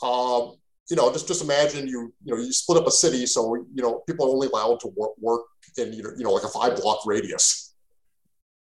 Um, 0.02 0.56
you 0.90 0.96
know 0.96 1.12
just 1.12 1.28
just 1.28 1.44
imagine 1.44 1.88
you 1.88 2.14
you 2.24 2.34
know 2.34 2.42
you 2.42 2.52
split 2.52 2.78
up 2.78 2.88
a 2.88 2.92
city 2.92 3.26
so 3.26 3.56
you 3.74 3.82
know 3.82 4.02
people 4.08 4.26
are 4.26 4.30
only 4.30 4.48
allowed 4.48 4.80
to 4.80 4.90
work, 4.96 5.12
work 5.20 5.42
in 5.78 5.94
you 5.94 6.04
know, 6.04 6.10
you 6.18 6.24
know 6.24 6.32
like 6.32 6.44
a 6.44 6.50
five 6.50 6.76
block 6.76 7.00
radius 7.06 7.74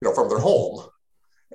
you 0.02 0.08
know 0.08 0.14
from 0.14 0.30
their 0.30 0.40
home 0.40 0.86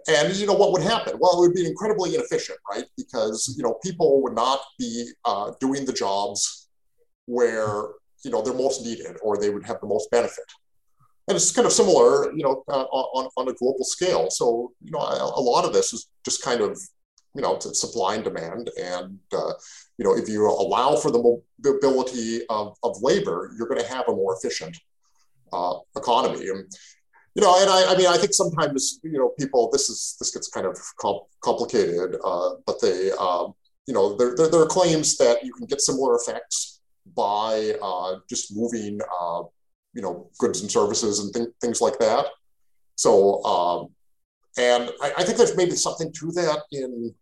and 0.09 0.35
you 0.35 0.47
know 0.47 0.55
what 0.55 0.73
would 0.73 0.83
happen 0.83 1.17
well 1.21 1.37
it 1.37 1.41
would 1.41 1.55
be 1.55 1.67
incredibly 1.67 2.15
inefficient 2.15 2.59
right 2.71 2.85
because 2.97 3.55
you 3.57 3.63
know 3.63 3.75
people 3.83 4.23
would 4.23 4.35
not 4.35 4.61
be 4.79 5.09
uh, 5.25 5.53
doing 5.61 5.85
the 5.85 5.93
jobs 5.93 6.69
where 7.27 7.89
you 8.25 8.31
know 8.31 8.43
they're 8.43 8.55
most 8.55 8.85
needed 8.85 9.17
or 9.23 9.37
they 9.37 9.51
would 9.51 9.65
have 9.65 9.81
the 9.81 9.87
most 9.87 10.11
benefit 10.11 10.45
and 11.29 11.35
it's 11.35 11.51
kind 11.51 11.67
of 11.67 11.73
similar, 11.73 12.33
you 12.37 12.45
know, 12.45 12.63
uh, 12.69 12.85
on, 12.85 13.29
on 13.37 13.49
a 13.49 13.53
global 13.55 13.85
scale. 13.85 14.31
So, 14.31 14.73
you 14.81 14.93
know, 14.93 15.01
a, 15.01 15.33
a, 15.37 15.43
lot 15.43 15.65
of 15.65 15.73
this 15.73 15.93
is 15.93 16.07
just 16.25 16.41
kind 16.43 16.61
of, 16.61 16.79
you 17.37 17.43
know, 17.43 17.57
it's 17.57 17.81
supply 17.81 18.15
and 18.15 18.25
demand. 18.25 18.71
And, 18.83 19.19
uh, 19.33 19.53
you 19.99 20.05
know, 20.05 20.17
if 20.17 20.29
you 20.29 20.47
allow 20.47 20.97
for 20.97 21.11
the 21.11 21.41
mobility 21.63 22.41
of, 22.49 22.77
of 22.83 23.01
labor, 23.03 23.53
you're 23.57 23.69
going 23.69 23.81
to 23.81 23.87
have 23.89 24.09
a 24.09 24.13
more 24.13 24.35
efficient 24.37 24.77
uh, 25.53 25.75
economy. 25.97 26.49
And, 26.49 26.67
you 27.35 27.43
know, 27.43 27.61
and 27.61 27.71
I, 27.71 27.93
I 27.93 27.97
mean, 27.97 28.07
I 28.07 28.17
think 28.17 28.33
sometimes, 28.33 28.99
you 29.03 29.19
know, 29.19 29.33
people, 29.39 29.71
this 29.71 29.89
is, 29.89 30.17
this 30.19 30.33
gets 30.33 30.49
kind 30.49 30.67
of 30.67 30.77
complicated, 31.43 32.17
uh, 32.25 32.51
but 32.67 32.81
they, 32.81 33.11
um, 33.13 33.53
you 33.87 33.95
know, 33.95 34.17
there, 34.17 34.35
there, 34.35 34.49
there, 34.49 34.63
are 34.63 34.67
claims 34.67 35.17
that 35.19 35.45
you 35.45 35.53
can 35.53 35.67
get 35.67 35.81
similar 35.81 36.17
effects 36.17 36.81
by 37.15 37.75
uh, 37.81 38.17
just 38.29 38.57
moving 38.57 38.99
uh, 39.21 39.43
you 39.97 40.03
know 40.03 40.29
goods 40.39 40.61
and 40.61 40.71
services 40.71 41.21
and 41.21 41.33
th- 41.35 41.55
things 41.61 41.81
like 41.81 41.99
that. 41.99 42.27
So 42.97 43.43
um, 43.45 43.89
and 44.59 44.91
I, 45.03 45.13
I, 45.19 45.23
think 45.25 45.39
there's 45.39 45.57
maybe 45.57 45.73
something 45.73 46.13
to 46.13 46.33
that 46.33 46.61
in 46.73 47.15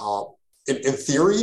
uh, 0.00 0.24
in, 0.66 0.76
in 0.76 0.92
theory, 0.92 1.42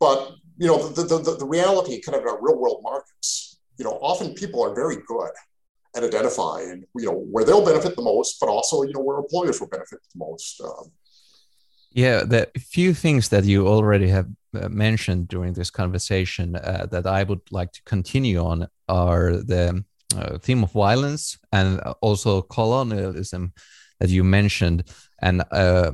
but 0.00 0.34
you 0.58 0.66
know 0.66 0.88
the, 0.88 1.02
the, 1.02 1.36
the, 1.36 1.46
reality 1.46 2.00
kind 2.00 2.16
of 2.16 2.22
in 2.22 2.28
our 2.28 2.38
real 2.40 2.58
world 2.58 2.80
markets, 2.82 3.58
you 3.78 3.84
know, 3.84 3.98
often 4.02 4.34
people 4.34 4.62
are 4.62 4.74
very 4.74 4.96
good 5.06 5.30
at 5.94 6.04
identifying 6.04 6.84
you 6.94 7.06
know 7.06 7.26
where 7.30 7.44
they'll 7.44 7.64
benefit 7.64 7.96
the 7.96 8.02
most, 8.02 8.38
but 8.40 8.48
also 8.48 8.82
you 8.82 8.92
know 8.92 9.00
where 9.00 9.18
employers 9.18 9.60
will 9.60 9.68
benefit 9.68 9.98
the 10.12 10.18
most. 10.18 10.60
Um, 10.60 10.90
yeah, 11.92 12.24
the 12.24 12.50
few 12.58 12.92
things 12.92 13.30
that 13.30 13.44
you 13.44 13.66
already 13.66 14.08
have 14.08 14.28
uh, 14.54 14.68
mentioned 14.68 15.28
during 15.28 15.54
this 15.54 15.70
conversation 15.70 16.56
uh, 16.56 16.86
that 16.90 17.06
I 17.06 17.22
would 17.22 17.40
like 17.50 17.72
to 17.72 17.82
continue 17.84 18.38
on 18.38 18.68
are 18.88 19.32
the 19.32 19.84
uh, 20.14 20.38
theme 20.38 20.62
of 20.62 20.72
violence 20.72 21.38
and 21.52 21.80
also 22.00 22.42
colonialism 22.42 23.52
that 24.00 24.10
you 24.10 24.24
mentioned. 24.24 24.84
And 25.20 25.42
uh, 25.50 25.92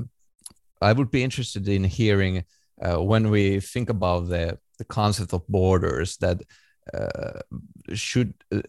I 0.82 0.92
would 0.92 1.10
be 1.10 1.22
interested 1.22 1.68
in 1.68 1.84
hearing 1.84 2.44
uh, 2.84 3.02
when 3.02 3.30
we 3.30 3.60
think 3.60 3.90
about 3.90 4.28
the 4.28 4.58
the 4.78 4.84
concept 4.84 5.32
of 5.32 5.46
borders, 5.46 6.16
that 6.16 6.42
uh, 6.92 7.40
should 7.94 8.34
uh, 8.52 8.62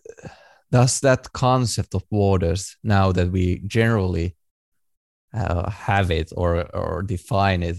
does 0.72 1.00
that 1.00 1.32
concept 1.34 1.96
of 1.96 2.10
borders 2.10 2.78
now 2.84 3.12
that 3.12 3.32
we 3.32 3.62
generally 3.66 4.36
uh, 5.34 5.70
have 5.70 6.12
it 6.12 6.32
or 6.36 6.66
or 6.76 7.04
define 7.04 7.64
it 7.64 7.78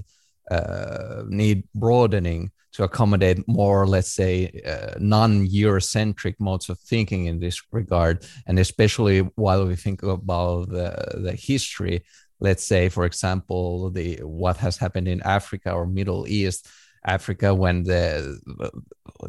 uh, 0.50 1.22
need 1.28 1.64
broadening 1.74 2.50
to 2.72 2.82
accommodate 2.82 3.46
more, 3.46 3.86
let's 3.86 4.12
say, 4.12 4.60
uh, 4.66 4.94
non-Eurocentric 4.98 6.34
modes 6.40 6.68
of 6.68 6.78
thinking 6.80 7.26
in 7.26 7.38
this 7.38 7.62
regard, 7.70 8.26
and 8.46 8.58
especially 8.58 9.20
while 9.36 9.64
we 9.64 9.76
think 9.76 10.02
about 10.02 10.68
the, 10.68 11.20
the 11.22 11.32
history. 11.32 12.04
Let's 12.46 12.64
say, 12.72 12.82
for 12.96 13.04
example, 13.10 13.90
the 13.98 14.08
what 14.42 14.56
has 14.64 14.76
happened 14.84 15.08
in 15.08 15.20
Africa 15.38 15.68
or 15.72 15.86
Middle 15.86 16.22
East, 16.28 16.60
Africa 17.16 17.48
when 17.62 17.76
the 17.84 18.08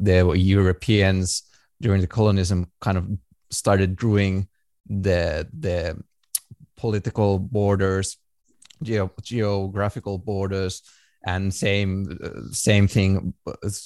the 0.09 0.19
Europeans 0.59 1.27
during 1.83 2.01
the 2.01 2.13
colonialism 2.15 2.59
kind 2.85 2.97
of 2.97 3.05
started 3.61 3.95
drawing 3.95 4.47
the 5.07 5.47
the 5.65 5.79
political 6.75 7.39
borders, 7.39 8.17
geo- 8.83 9.11
geographical 9.21 10.17
borders, 10.17 10.73
and 11.25 11.53
same 11.53 11.93
same 12.51 12.87
thing 12.87 13.33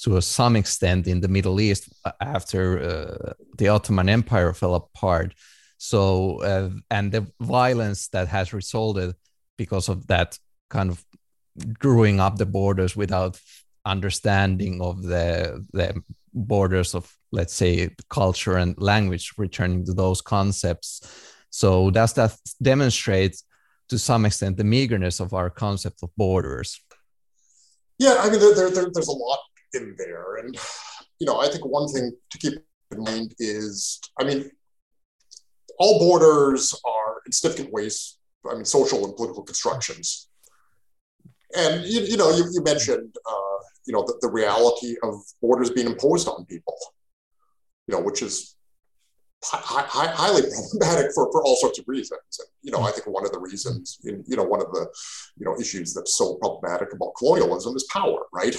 to 0.04 0.20
some 0.20 0.54
extent 0.56 1.06
in 1.06 1.20
the 1.20 1.28
Middle 1.36 1.60
East 1.60 1.82
after 2.20 2.62
uh, 2.90 3.32
the 3.58 3.68
Ottoman 3.68 4.08
Empire 4.08 4.52
fell 4.52 4.74
apart. 4.74 5.34
So 5.82 6.42
uh, 6.42 6.70
and 6.90 7.10
the 7.10 7.26
violence 7.40 8.08
that 8.08 8.28
has 8.28 8.52
resulted 8.52 9.14
because 9.56 9.88
of 9.88 10.06
that 10.08 10.38
kind 10.68 10.90
of 10.90 11.04
drawing 11.78 12.20
up 12.20 12.36
the 12.36 12.46
borders 12.46 12.94
without 12.96 13.40
understanding 13.84 14.80
of 14.82 15.02
the 15.02 15.64
the 15.72 16.02
borders 16.34 16.94
of 16.94 17.12
let's 17.32 17.54
say 17.54 17.90
culture 18.08 18.56
and 18.56 18.80
language 18.80 19.32
returning 19.36 19.84
to 19.84 19.94
those 19.94 20.20
concepts 20.20 21.00
so 21.50 21.90
does 21.90 22.12
that 22.12 22.36
demonstrate 22.62 23.42
to 23.88 23.98
some 23.98 24.24
extent 24.26 24.56
the 24.56 24.64
meagerness 24.64 25.18
of 25.18 25.32
our 25.32 25.50
concept 25.50 26.02
of 26.02 26.10
borders 26.16 26.80
yeah, 28.00 28.16
I 28.18 28.30
mean, 28.30 28.40
there, 28.40 28.54
there, 28.54 28.70
there, 28.70 28.90
there's 28.90 29.08
a 29.08 29.12
lot 29.12 29.40
in 29.74 29.94
there. 29.98 30.36
And, 30.36 30.56
you 31.18 31.26
know, 31.26 31.38
I 31.38 31.48
think 31.48 31.66
one 31.66 31.86
thing 31.86 32.12
to 32.30 32.38
keep 32.38 32.54
in 32.92 33.02
mind 33.02 33.34
is, 33.38 34.00
I 34.18 34.24
mean, 34.24 34.50
all 35.80 35.98
borders 35.98 36.78
are 36.84 37.22
in 37.24 37.32
significant 37.32 37.72
ways, 37.72 38.18
I 38.48 38.54
mean, 38.54 38.66
social 38.66 39.04
and 39.06 39.16
political 39.16 39.42
constructions. 39.42 40.28
And, 41.56 41.84
you, 41.84 42.02
you 42.02 42.16
know, 42.16 42.30
you, 42.30 42.44
you 42.52 42.62
mentioned, 42.62 43.16
uh, 43.26 43.58
you 43.86 43.94
know, 43.94 44.02
the, 44.02 44.16
the 44.20 44.30
reality 44.30 44.94
of 45.02 45.14
borders 45.40 45.70
being 45.70 45.86
imposed 45.86 46.28
on 46.28 46.44
people, 46.44 46.76
you 47.88 47.94
know, 47.94 48.02
which 48.02 48.22
is 48.22 48.56
high, 49.42 49.86
highly 49.88 50.42
problematic 50.70 51.12
for, 51.14 51.32
for 51.32 51.42
all 51.42 51.56
sorts 51.56 51.78
of 51.78 51.86
reasons. 51.88 52.20
And, 52.38 52.48
you 52.62 52.72
know, 52.72 52.82
I 52.82 52.90
think 52.90 53.06
one 53.06 53.24
of 53.24 53.32
the 53.32 53.40
reasons, 53.40 53.98
in, 54.04 54.22
you 54.28 54.36
know, 54.36 54.44
one 54.44 54.60
of 54.60 54.70
the, 54.72 54.86
you 55.38 55.46
know, 55.46 55.58
issues 55.58 55.94
that's 55.94 56.16
so 56.16 56.34
problematic 56.36 56.92
about 56.92 57.14
colonialism 57.18 57.74
is 57.74 57.84
power, 57.90 58.26
right? 58.34 58.54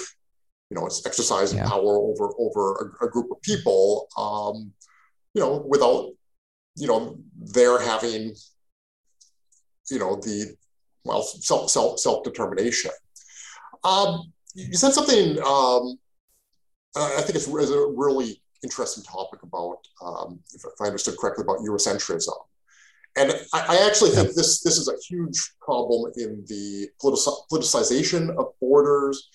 You 0.72 0.76
know, 0.76 0.88
it's 0.88 1.06
exercising 1.06 1.60
yeah. 1.60 1.68
power 1.68 1.98
over 1.98 2.32
over 2.40 2.96
a, 3.02 3.06
a 3.06 3.10
group 3.10 3.30
of 3.30 3.42
people, 3.42 4.08
um, 4.18 4.72
you 5.34 5.42
know, 5.42 5.64
without, 5.68 6.12
you 6.76 6.88
know, 6.88 7.18
they're 7.38 7.82
having, 7.82 8.36
you 9.90 10.00
know, 10.00 10.16
the 10.16 10.56
well 11.04 11.24
self 11.24 11.70
self 11.70 12.00
self 12.00 12.24
determination. 12.24 12.92
Um, 13.84 14.32
you 14.54 14.74
said 14.76 14.94
something. 14.94 15.38
Um, 15.40 15.98
I 16.96 17.22
think 17.22 17.36
it's, 17.36 17.48
it's 17.48 17.72
a 17.72 17.94
really 17.96 18.42
interesting 18.64 19.04
topic 19.04 19.44
about, 19.44 19.78
um, 20.04 20.40
if, 20.54 20.62
I 20.82 20.86
understood 20.86 21.18
correctly, 21.18 21.44
about 21.44 21.60
Eurocentrism. 21.60 22.34
And 23.16 23.32
I, 23.54 23.66
I 23.70 23.88
actually 23.88 24.12
think 24.12 24.34
this, 24.36 24.62
this 24.62 24.78
is 24.78 24.88
a 24.88 24.96
huge 25.08 25.38
problem 25.62 26.12
in 26.16 26.44
the 26.48 26.90
politicization 27.02 28.30
of 28.38 28.54
borders 28.60 29.30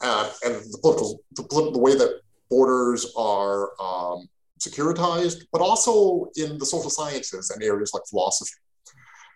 uh, 0.00 0.30
and 0.44 0.54
the 0.54 0.78
political, 0.80 1.20
the, 1.36 1.70
the, 1.72 1.78
way 1.78 1.94
that 1.94 2.20
borders 2.50 3.12
are 3.16 3.70
um, 3.80 4.28
securitized, 4.66 5.44
but 5.52 5.60
also 5.60 6.26
in 6.36 6.58
the 6.58 6.66
social 6.66 6.90
sciences 6.90 7.50
and 7.50 7.62
areas 7.62 7.92
like 7.94 8.04
philosophy. 8.08 8.60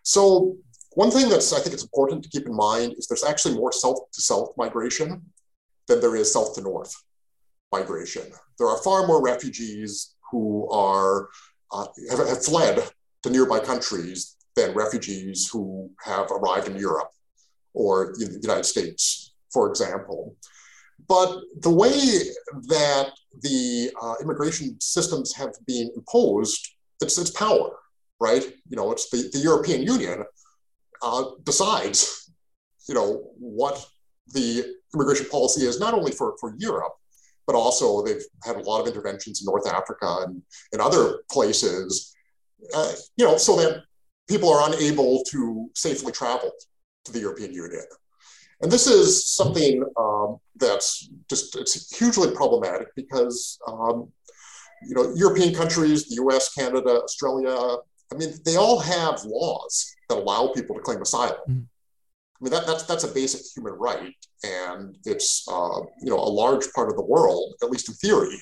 So 0.02 0.56
one 0.94 1.10
thing 1.10 1.28
that's 1.28 1.52
I 1.52 1.60
think 1.60 1.74
it's 1.74 1.82
important 1.82 2.22
to 2.22 2.28
keep 2.30 2.46
in 2.46 2.54
mind 2.54 2.94
is 2.96 3.06
there's 3.06 3.24
actually 3.24 3.54
more 3.54 3.72
south 3.72 3.98
to 4.12 4.20
south 4.22 4.50
migration 4.56 5.22
than 5.88 6.00
there 6.00 6.16
is 6.16 6.32
south 6.32 6.54
to 6.54 6.62
north 6.62 6.94
migration. 7.72 8.24
There 8.58 8.68
are 8.68 8.82
far 8.82 9.06
more 9.06 9.22
refugees 9.22 10.14
who 10.30 10.68
are 10.70 11.28
uh, 11.72 11.86
have, 12.10 12.26
have 12.28 12.44
fled 12.44 12.88
to 13.22 13.30
nearby 13.30 13.58
countries 13.58 14.36
than 14.54 14.74
refugees 14.74 15.48
who 15.52 15.90
have 16.04 16.30
arrived 16.30 16.68
in 16.68 16.76
Europe 16.76 17.10
or 17.74 18.14
the 18.16 18.38
United 18.40 18.64
States, 18.64 19.34
for 19.52 19.68
example. 19.68 20.36
But 21.08 21.40
the 21.60 21.70
way 21.70 21.92
that 22.68 23.12
the 23.40 23.90
uh, 24.00 24.14
immigration 24.20 24.76
systems 24.80 25.34
have 25.34 25.54
been 25.66 25.90
imposed, 25.94 26.74
it's, 27.00 27.18
it's 27.18 27.30
power, 27.30 27.70
right? 28.20 28.44
You 28.68 28.76
know, 28.76 28.92
it's 28.92 29.10
the, 29.10 29.28
the 29.32 29.38
European 29.38 29.82
Union 29.82 30.24
uh, 31.02 31.24
decides, 31.44 32.32
you 32.88 32.94
know, 32.94 33.24
what 33.38 33.86
the 34.32 34.74
immigration 34.94 35.26
policy 35.26 35.66
is, 35.66 35.78
not 35.78 35.94
only 35.94 36.12
for, 36.12 36.34
for 36.40 36.54
Europe, 36.58 36.94
but 37.46 37.54
also 37.54 38.02
they've 38.02 38.24
had 38.44 38.56
a 38.56 38.60
lot 38.60 38.80
of 38.80 38.88
interventions 38.88 39.40
in 39.40 39.46
North 39.46 39.68
Africa 39.68 40.24
and 40.26 40.42
in 40.72 40.80
other 40.80 41.18
places, 41.30 42.14
uh, 42.74 42.92
you 43.16 43.24
know, 43.24 43.36
so 43.36 43.56
that 43.56 43.82
people 44.28 44.52
are 44.52 44.68
unable 44.72 45.22
to 45.24 45.70
safely 45.74 46.12
travel 46.12 46.50
to 47.04 47.12
the 47.12 47.20
European 47.20 47.52
Union. 47.52 47.84
And 48.62 48.72
this 48.72 48.86
is 48.86 49.26
something 49.26 49.84
um, 49.98 50.38
that's 50.56 51.10
just 51.28 51.56
it's 51.56 51.96
hugely 51.96 52.30
problematic 52.30 52.88
because 52.96 53.58
um, 53.68 54.10
you 54.82 54.94
know 54.94 55.12
European 55.14 55.54
countries, 55.54 56.08
the 56.08 56.16
U.S., 56.16 56.54
Canada, 56.54 57.02
Australia, 57.02 57.78
I 58.12 58.16
mean, 58.16 58.34
they 58.44 58.56
all 58.56 58.78
have 58.78 59.24
laws 59.24 59.94
that 60.08 60.18
allow 60.18 60.52
people 60.54 60.76
to 60.76 60.82
claim 60.82 61.02
asylum. 61.02 61.38
Mm-hmm. 61.48 61.60
I 61.60 62.44
mean, 62.44 62.52
that, 62.52 62.66
that's, 62.66 62.82
that's 62.84 63.04
a 63.04 63.08
basic 63.08 63.40
human 63.54 63.72
right. 63.74 64.14
And 64.44 64.96
it's, 65.04 65.46
uh, 65.50 65.80
you 66.02 66.10
know, 66.10 66.18
a 66.18 66.28
large 66.28 66.70
part 66.74 66.90
of 66.90 66.96
the 66.96 67.04
world, 67.04 67.54
at 67.62 67.70
least 67.70 67.88
in 67.88 67.94
theory, 67.94 68.38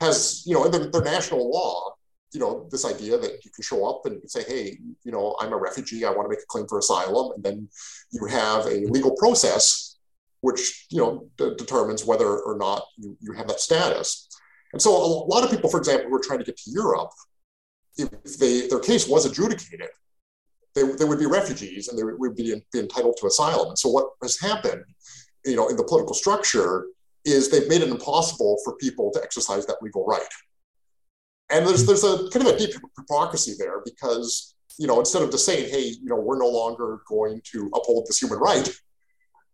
has, 0.00 0.42
you 0.46 0.54
know, 0.54 0.64
in 0.64 0.70
their, 0.70 0.86
their 0.90 1.02
national 1.02 1.50
law, 1.50 1.94
you 2.32 2.40
know, 2.40 2.66
this 2.70 2.84
idea 2.84 3.18
that 3.18 3.44
you 3.44 3.50
can 3.50 3.62
show 3.62 3.88
up 3.88 4.02
and 4.04 4.14
you 4.14 4.20
can 4.20 4.28
say, 4.28 4.42
hey, 4.44 4.78
you 5.04 5.12
know, 5.12 5.36
I'm 5.40 5.52
a 5.52 5.56
refugee, 5.56 6.04
I 6.04 6.10
want 6.10 6.24
to 6.26 6.30
make 6.30 6.42
a 6.42 6.46
claim 6.48 6.66
for 6.66 6.78
asylum. 6.78 7.32
And 7.34 7.44
then 7.44 7.68
you 8.10 8.26
have 8.26 8.66
a 8.66 8.86
legal 8.86 9.14
process 9.16 9.98
which, 10.40 10.86
you 10.90 10.98
know, 10.98 11.28
d- 11.38 11.54
determines 11.56 12.04
whether 12.04 12.38
or 12.38 12.58
not 12.58 12.82
you, 12.98 13.16
you 13.20 13.32
have 13.32 13.46
that 13.48 13.60
status. 13.60 14.28
And 14.72 14.82
so 14.82 14.90
a 14.90 15.26
lot 15.26 15.44
of 15.44 15.50
people, 15.50 15.70
for 15.70 15.78
example, 15.78 16.08
who 16.08 16.16
are 16.16 16.22
trying 16.22 16.40
to 16.40 16.44
get 16.44 16.56
to 16.56 16.70
Europe, 16.70 17.10
if 17.96 18.38
they, 18.38 18.66
their 18.68 18.80
case 18.80 19.06
was 19.06 19.24
adjudicated, 19.24 19.88
they, 20.74 20.82
they 20.82 21.04
would 21.04 21.18
be 21.18 21.26
refugees 21.26 21.88
and 21.88 21.98
they 21.98 22.02
would 22.02 22.34
be, 22.34 22.54
be 22.72 22.78
entitled 22.78 23.16
to 23.20 23.26
asylum. 23.26 23.68
And 23.68 23.78
so 23.78 23.88
what 23.88 24.10
has 24.22 24.40
happened, 24.40 24.84
you 25.44 25.54
know, 25.54 25.68
in 25.68 25.76
the 25.76 25.84
political 25.84 26.14
structure 26.14 26.86
is 27.24 27.50
they've 27.50 27.68
made 27.68 27.82
it 27.82 27.88
impossible 27.88 28.58
for 28.64 28.74
people 28.76 29.12
to 29.12 29.22
exercise 29.22 29.66
that 29.66 29.82
legal 29.82 30.04
right. 30.06 30.22
And 31.52 31.66
there's 31.66 31.84
there's 31.86 32.04
a 32.04 32.28
kind 32.30 32.46
of 32.46 32.54
a 32.54 32.58
deep 32.58 32.74
hypocrisy 32.98 33.54
there 33.58 33.82
because 33.84 34.54
you 34.78 34.86
know 34.86 34.98
instead 34.98 35.22
of 35.22 35.30
just 35.30 35.44
saying, 35.44 35.70
hey, 35.70 35.84
you 36.02 36.08
know, 36.08 36.16
we're 36.16 36.38
no 36.38 36.48
longer 36.48 37.00
going 37.08 37.40
to 37.52 37.70
uphold 37.74 38.06
this 38.06 38.18
human 38.18 38.38
right, 38.38 38.68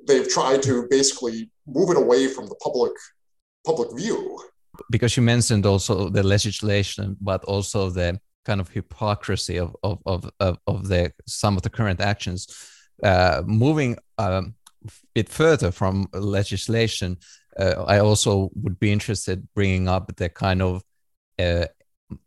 they've 0.06 0.28
tried 0.28 0.62
to 0.62 0.86
basically 0.88 1.50
move 1.66 1.90
it 1.90 1.96
away 1.96 2.28
from 2.28 2.46
the 2.46 2.54
public 2.56 2.92
public 3.66 3.88
view. 3.96 4.38
Because 4.90 5.16
you 5.16 5.22
mentioned 5.22 5.66
also 5.66 6.08
the 6.08 6.22
legislation, 6.22 7.16
but 7.20 7.42
also 7.44 7.90
the 7.90 8.20
kind 8.44 8.60
of 8.60 8.68
hypocrisy 8.68 9.58
of 9.58 9.74
of 9.82 9.98
of 10.06 10.30
of, 10.38 10.58
of 10.66 10.88
the 10.88 11.12
some 11.26 11.56
of 11.56 11.62
the 11.62 11.70
current 11.70 12.00
actions. 12.00 12.46
Uh, 13.02 13.42
moving 13.46 13.96
um, 14.18 14.54
a 14.84 14.90
bit 15.14 15.28
further 15.28 15.70
from 15.70 16.06
legislation, 16.12 17.16
uh, 17.58 17.84
I 17.86 17.98
also 17.98 18.50
would 18.54 18.78
be 18.78 18.92
interested 18.92 19.46
bringing 19.54 19.88
up 19.88 20.16
the 20.16 20.28
kind 20.28 20.62
of 20.62 20.82
uh, 21.38 21.66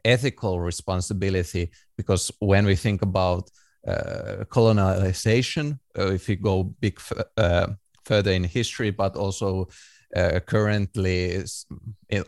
ethical 0.05 0.59
responsibility 0.59 1.71
because 1.97 2.31
when 2.39 2.65
we 2.65 2.75
think 2.75 3.01
about 3.01 3.49
uh, 3.87 4.43
colonization, 4.49 5.79
uh, 5.97 6.11
if 6.11 6.27
we 6.27 6.35
go 6.35 6.63
big 6.63 6.99
uh, 7.37 7.67
further 8.05 8.31
in 8.31 8.43
history, 8.43 8.91
but 8.91 9.15
also 9.15 9.67
uh, 10.15 10.39
currently 10.45 11.43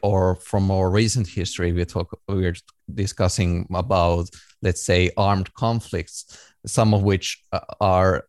or 0.02 0.36
from 0.36 0.63
more 0.63 0.89
recent 0.89 1.28
history 1.28 1.74
we 1.74 1.84
talk 1.84 2.18
we're 2.30 2.56
discussing 2.94 3.68
about 3.74 4.30
let's 4.62 4.86
say 4.86 5.12
armed 5.18 5.54
conflicts 5.54 6.54
some 6.66 6.94
of 6.94 7.04
which 7.04 7.44
uh, 7.52 7.60
are 7.82 8.24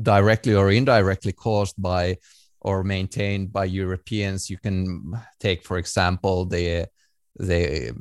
directly 0.00 0.54
or 0.54 0.70
indirectly 0.70 1.32
caused 1.32 1.74
by 1.78 2.16
or 2.60 2.82
maintained 2.82 3.52
by 3.52 3.64
Europeans. 3.64 4.50
You 4.50 4.58
can 4.58 5.12
take, 5.40 5.64
for 5.64 5.78
example, 5.78 6.44
the 6.44 6.86
the 7.38 7.92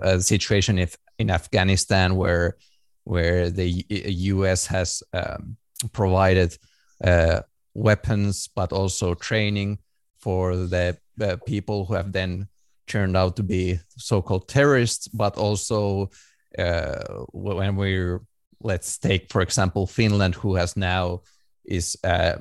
uh, 0.00 0.18
situation 0.18 0.78
if 0.78 0.96
in 1.18 1.30
Afghanistan 1.30 2.16
where 2.16 2.56
where 3.04 3.50
the 3.50 3.84
U.S. 3.88 4.66
has 4.66 5.02
um, 5.12 5.56
provided 5.92 6.56
uh, 7.02 7.40
weapons, 7.74 8.48
but 8.54 8.72
also 8.72 9.14
training 9.14 9.78
for 10.18 10.54
the 10.56 10.96
uh, 11.20 11.36
people 11.46 11.86
who 11.86 11.94
have 11.94 12.12
then 12.12 12.46
turned 12.86 13.16
out 13.16 13.36
to 13.36 13.42
be 13.42 13.78
so-called 13.96 14.48
terrorists, 14.48 15.08
but 15.08 15.36
also 15.36 16.10
uh, 16.58 17.02
when 17.32 17.76
we're 17.76 18.20
let's 18.62 18.98
take 18.98 19.32
for 19.32 19.40
example 19.40 19.86
Finland, 19.86 20.34
who 20.34 20.54
has 20.54 20.76
now 20.76 21.22
is 21.64 21.96
uh, 22.04 22.36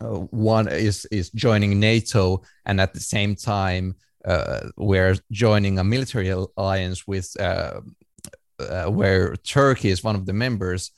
uh, 0.00 0.20
one 0.30 0.68
is 0.68 1.06
is 1.06 1.30
joining 1.30 1.78
NATO, 1.78 2.42
and 2.64 2.80
at 2.80 2.94
the 2.94 3.00
same 3.00 3.34
time 3.34 3.94
uh, 4.24 4.68
we're 4.76 5.16
joining 5.30 5.78
a 5.78 5.84
military 5.84 6.28
alliance 6.28 7.06
with 7.06 7.38
uh, 7.40 7.80
uh, 8.58 8.86
where 8.86 9.36
Turkey 9.36 9.90
is 9.90 10.04
one 10.04 10.16
of 10.16 10.26
the 10.26 10.32
members, 10.32 10.90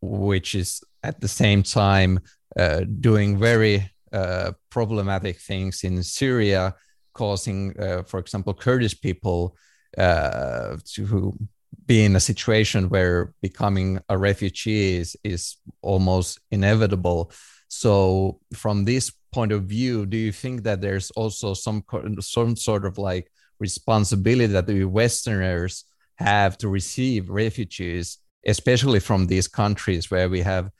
which 0.00 0.54
is 0.54 0.82
at 1.02 1.20
the 1.20 1.28
same 1.28 1.62
time 1.62 2.20
uh, 2.58 2.80
doing 3.00 3.38
very 3.38 3.90
uh, 4.12 4.52
problematic 4.70 5.38
things 5.38 5.84
in 5.84 6.02
Syria, 6.02 6.74
causing, 7.14 7.78
uh, 7.80 8.02
for 8.02 8.18
example, 8.18 8.54
Kurdish 8.54 9.00
people 9.00 9.56
to 9.96 11.38
be 11.86 12.04
in 12.04 12.16
a 12.16 12.20
situation 12.20 12.88
where 12.88 13.32
becoming 13.40 13.98
a 14.08 14.18
refugee 14.18 14.96
is, 14.96 15.16
is 15.24 15.56
almost 15.82 16.40
inevitable. 16.50 17.32
So, 17.68 18.40
from 18.54 18.84
this 18.84 19.12
point 19.32 19.52
of 19.52 19.64
view, 19.64 20.06
do 20.06 20.16
you 20.16 20.32
think 20.32 20.62
that 20.62 20.80
there's 20.80 21.10
also 21.12 21.54
some 21.54 21.84
some 22.20 22.56
sort 22.56 22.84
of 22.84 22.98
like 22.98 23.30
responsibility 23.60 24.52
that 24.52 24.66
the 24.66 24.84
Westerners 24.84 25.84
have 26.16 26.56
to 26.58 26.68
receive 26.68 27.30
refugees, 27.30 28.18
especially 28.46 29.00
from 29.00 29.26
these 29.26 29.48
countries 29.48 30.10
where 30.10 30.28
we 30.28 30.40
have 30.40 30.70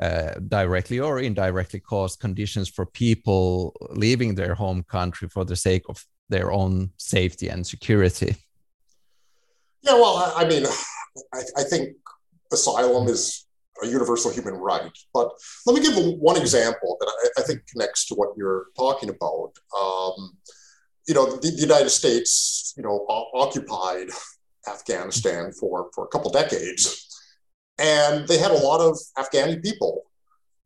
uh, 0.00 0.34
directly 0.48 1.00
or 1.00 1.20
indirectly 1.20 1.80
caused 1.80 2.20
conditions 2.20 2.68
for 2.68 2.86
people 2.86 3.74
leaving 3.90 4.34
their 4.34 4.54
home 4.54 4.82
country 4.84 5.28
for 5.28 5.44
the 5.44 5.56
sake 5.56 5.82
of 5.88 6.04
their 6.28 6.52
own 6.52 6.90
safety 6.96 7.48
and 7.48 7.66
security? 7.66 8.36
Yeah, 9.82 9.94
well, 9.94 10.32
I 10.36 10.44
mean, 10.48 10.66
I, 11.34 11.40
I 11.56 11.62
think 11.64 11.96
asylum 12.52 13.08
is 13.08 13.46
a 13.82 13.86
universal 13.86 14.30
human 14.30 14.54
right. 14.54 14.96
But 15.12 15.30
let 15.66 15.74
me 15.74 15.82
give 15.82 15.96
one 16.20 16.36
example 16.36 16.96
that 17.00 17.12
think 17.48 17.66
connects 17.66 18.06
to 18.06 18.14
what 18.14 18.30
you're 18.36 18.66
talking 18.76 19.08
about. 19.08 19.52
Um, 19.78 20.36
you 21.06 21.14
know, 21.14 21.26
the, 21.26 21.50
the, 21.50 21.60
United 21.60 21.90
States, 21.90 22.74
you 22.76 22.82
know, 22.82 23.06
occupied 23.34 24.08
Afghanistan 24.68 25.52
for, 25.52 25.90
for 25.94 26.04
a 26.04 26.08
couple 26.08 26.30
decades. 26.30 27.06
And 27.78 28.28
they 28.28 28.38
had 28.38 28.50
a 28.50 28.58
lot 28.58 28.80
of 28.80 28.98
Afghani 29.16 29.62
people, 29.62 30.02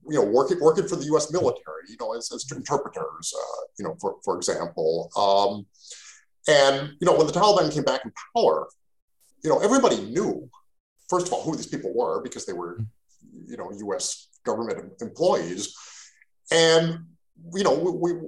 you 0.09 0.19
know, 0.19 0.25
working, 0.25 0.59
working 0.61 0.89
for 0.89 0.97
the 0.97 1.05
US 1.15 1.33
military, 1.33 1.85
you 1.89 1.97
know, 2.01 2.15
as, 2.15 2.33
as 2.33 2.45
interpreters, 2.51 3.33
uh, 3.39 3.63
you 3.79 3.85
know, 3.85 3.97
for, 4.01 4.17
for 4.25 4.37
example. 4.37 5.11
Um, 5.17 5.67
and, 6.49 6.93
you 7.01 7.07
know, 7.07 7.17
when 7.17 7.27
the 7.27 7.33
Taliban 7.33 7.73
came 7.73 7.85
back 7.85 8.05
in 8.05 8.13
power, 8.35 8.67
you 9.45 9.51
know, 9.51 9.61
everybody 9.61 10.01
knew, 10.01 10.49
first 11.09 11.29
of 11.29 11.33
all, 11.33 11.43
who 11.43 11.55
these 11.55 11.67
people 11.67 11.93
were 11.95 12.23
because 12.23 12.47
they 12.47 12.53
were, 12.53 12.79
you 13.47 13.57
know, 13.57 13.71
US 13.89 14.29
government 14.45 14.93
employees. 15.01 15.75
And, 16.51 17.07
you 17.55 17.65
know, 17.65 17.75
we, 17.75 18.13
we, 18.13 18.21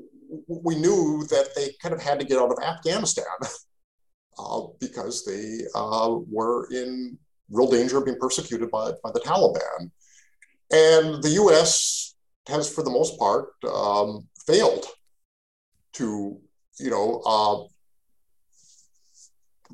we 0.49 0.75
knew 0.77 1.25
that 1.31 1.49
they 1.55 1.71
kind 1.83 1.95
of 1.95 2.03
had 2.03 2.21
to 2.21 2.27
get 2.27 2.39
out 2.39 2.51
of 2.51 2.63
Afghanistan 2.63 3.25
uh, 4.39 4.61
because 4.81 5.25
they 5.25 5.61
uh, 5.75 6.17
were 6.31 6.69
in 6.73 7.19
real 7.51 7.71
danger 7.71 7.99
of 7.99 8.05
being 8.05 8.19
persecuted 8.19 8.71
by, 8.71 8.93
by 9.03 9.11
the 9.13 9.21
Taliban. 9.21 9.91
And 10.73 11.23
the 11.23 11.31
US 11.43 12.15
has, 12.49 12.73
for 12.73 12.83
the 12.83 12.91
most 12.91 13.19
part, 13.19 13.49
um, 13.71 14.27
failed 14.47 14.87
to, 15.95 16.39
you 16.79 16.91
know, 16.91 17.23
uh, 17.27 17.65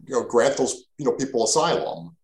you 0.06 0.14
know, 0.14 0.24
grant 0.24 0.56
those, 0.56 0.84
you 0.98 1.04
know, 1.04 1.12
people 1.12 1.44
asylum 1.44 2.16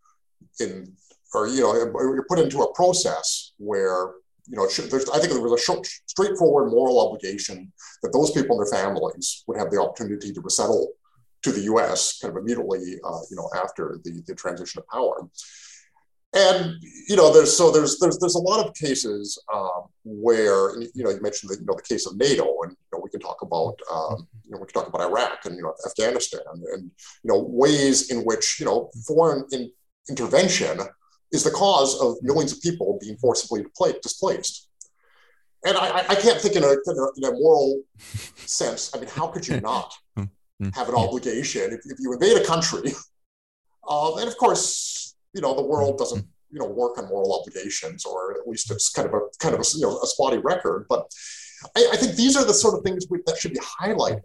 in, 0.61 0.92
or, 1.35 1.48
you 1.48 1.61
know, 1.61 1.74
you're 1.74 2.26
put 2.29 2.38
into 2.38 2.62
a 2.62 2.74
process 2.74 3.52
where, 3.59 4.12
you 4.48 4.56
know, 4.56 4.64
I 4.64 5.18
think 5.18 5.32
there 5.32 5.40
was 5.40 5.68
a 5.68 5.82
straightforward 6.06 6.70
moral 6.70 7.00
obligation 7.00 7.72
that 8.02 8.12
those 8.12 8.30
people 8.30 8.59
and 8.59 8.66
their 8.66 8.80
families 8.80 9.42
would 9.46 9.59
have 9.59 9.70
the 9.70 9.80
opportunity 9.80 10.32
to 10.32 10.40
resettle 10.40 10.92
to 11.42 11.52
the 11.52 11.62
U.S. 11.62 12.18
kind 12.18 12.37
of 12.37 12.42
immediately, 12.42 12.98
uh, 13.04 13.20
you 13.30 13.37
know, 13.37 13.48
after 13.56 13.98
the, 14.04 14.22
the 14.26 14.35
transition 14.35 14.80
of 14.80 14.88
power. 14.88 15.28
And 16.35 16.76
you 17.09 17.16
know, 17.16 17.32
there's 17.32 17.56
so 17.56 17.70
there's 17.70 17.98
there's 17.98 18.18
there's 18.18 18.35
a 18.35 18.40
lot 18.40 18.64
of 18.64 18.74
cases 18.74 19.42
um, 19.54 19.85
where 20.04 20.78
you 20.80 21.02
know 21.02 21.11
you 21.11 21.20
mentioned 21.22 21.50
the 21.50 21.59
you 21.59 21.64
know 21.64 21.74
the 21.74 21.82
case 21.82 22.06
of 22.06 22.16
NATO, 22.16 22.44
and 22.62 22.72
you 22.72 22.88
know 22.92 23.00
we 23.02 23.11
can 23.11 23.20
talk 23.20 23.40
about 23.42 23.78
um, 23.90 24.26
you 24.44 24.50
know 24.50 24.59
we 24.59 24.66
can 24.66 24.74
talk 24.74 24.88
about 24.88 25.00
Iraq 25.00 25.46
and 25.46 25.56
you 25.56 25.62
know 25.62 25.72
Afghanistan, 25.87 26.42
and 26.74 26.90
you 27.22 27.28
know 27.28 27.38
ways 27.38 28.11
in 28.11 28.22
which 28.22 28.59
you 28.61 28.66
know 28.66 28.90
foreign 29.06 29.46
in, 29.52 29.70
intervention 30.11 30.78
is 31.32 31.44
the 31.44 31.50
cause 31.50 32.00
of 32.00 32.16
millions 32.22 32.52
of 32.52 32.60
people 32.60 32.98
being 33.00 33.16
forcibly 33.16 33.64
displaced. 34.02 34.68
And 35.64 35.76
I, 35.76 35.98
I 36.08 36.14
can't 36.14 36.40
think 36.40 36.54
in 36.54 36.62
a, 36.62 36.68
in 36.68 36.76
a, 36.86 37.06
in 37.16 37.24
a 37.24 37.32
moral 37.32 37.82
sense. 37.98 38.94
I 38.94 39.00
mean, 39.00 39.08
how 39.08 39.26
could 39.28 39.46
you 39.46 39.60
not? 39.60 39.92
Mm-hmm. 40.60 40.70
have 40.70 40.88
an 40.88 40.94
obligation 40.94 41.70
if, 41.70 41.80
if 41.84 41.98
you 42.00 42.14
invade 42.14 42.38
a 42.38 42.44
country. 42.44 42.92
Uh, 43.86 44.16
and 44.16 44.26
of 44.26 44.38
course, 44.38 45.14
you 45.34 45.42
know, 45.42 45.54
the 45.54 45.62
world 45.62 45.98
doesn't, 45.98 46.24
you 46.50 46.58
know, 46.58 46.64
work 46.64 46.96
on 46.96 47.08
moral 47.08 47.38
obligations, 47.38 48.06
or 48.06 48.32
at 48.40 48.48
least 48.48 48.70
it's 48.70 48.88
kind 48.88 49.06
of 49.06 49.12
a 49.12 49.20
kind 49.38 49.54
of 49.54 49.60
a, 49.60 49.64
you 49.74 49.82
know, 49.82 49.98
a 50.00 50.06
spotty 50.06 50.38
record. 50.38 50.86
But 50.88 51.10
I, 51.76 51.90
I 51.92 51.96
think 51.96 52.16
these 52.16 52.36
are 52.36 52.44
the 52.46 52.54
sort 52.54 52.74
of 52.74 52.82
things 52.84 53.06
we, 53.10 53.18
that 53.26 53.36
should 53.36 53.52
be 53.52 53.60
highlighted 53.60 54.22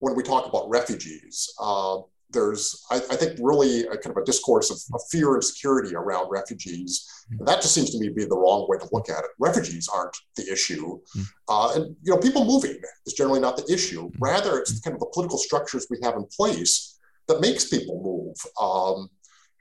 when 0.00 0.16
we 0.16 0.24
talk 0.24 0.46
about 0.46 0.68
refugees. 0.68 1.48
Uh, 1.60 1.98
there's, 2.30 2.84
I, 2.90 2.96
I, 2.96 3.16
think, 3.16 3.38
really 3.40 3.86
a 3.86 3.96
kind 3.96 4.16
of 4.16 4.22
a 4.22 4.24
discourse 4.24 4.70
of, 4.70 4.78
of 4.94 5.00
fear 5.10 5.34
and 5.34 5.42
security 5.42 5.94
around 5.94 6.28
refugees. 6.30 7.08
And 7.30 7.46
that 7.46 7.62
just 7.62 7.74
seems 7.74 7.90
to 7.90 7.98
me 7.98 8.08
to 8.08 8.14
be 8.14 8.24
the 8.24 8.36
wrong 8.36 8.66
way 8.68 8.78
to 8.78 8.88
look 8.92 9.08
at 9.08 9.24
it. 9.24 9.30
Refugees 9.38 9.88
aren't 9.88 10.16
the 10.36 10.50
issue. 10.50 10.98
Hmm. 11.14 11.22
Uh, 11.48 11.72
and, 11.74 11.96
you 12.02 12.12
know, 12.12 12.18
people 12.18 12.44
moving 12.44 12.78
is 13.06 13.14
generally 13.14 13.40
not 13.40 13.56
the 13.56 13.72
issue. 13.72 14.10
Hmm. 14.10 14.18
Rather, 14.20 14.58
it's 14.58 14.78
kind 14.80 14.94
of 14.94 15.00
the 15.00 15.10
political 15.12 15.38
structures 15.38 15.86
we 15.90 15.98
have 16.02 16.16
in 16.16 16.26
place 16.26 16.98
that 17.28 17.40
makes 17.40 17.68
people 17.68 18.02
move. 18.02 18.36
Um, 18.60 19.08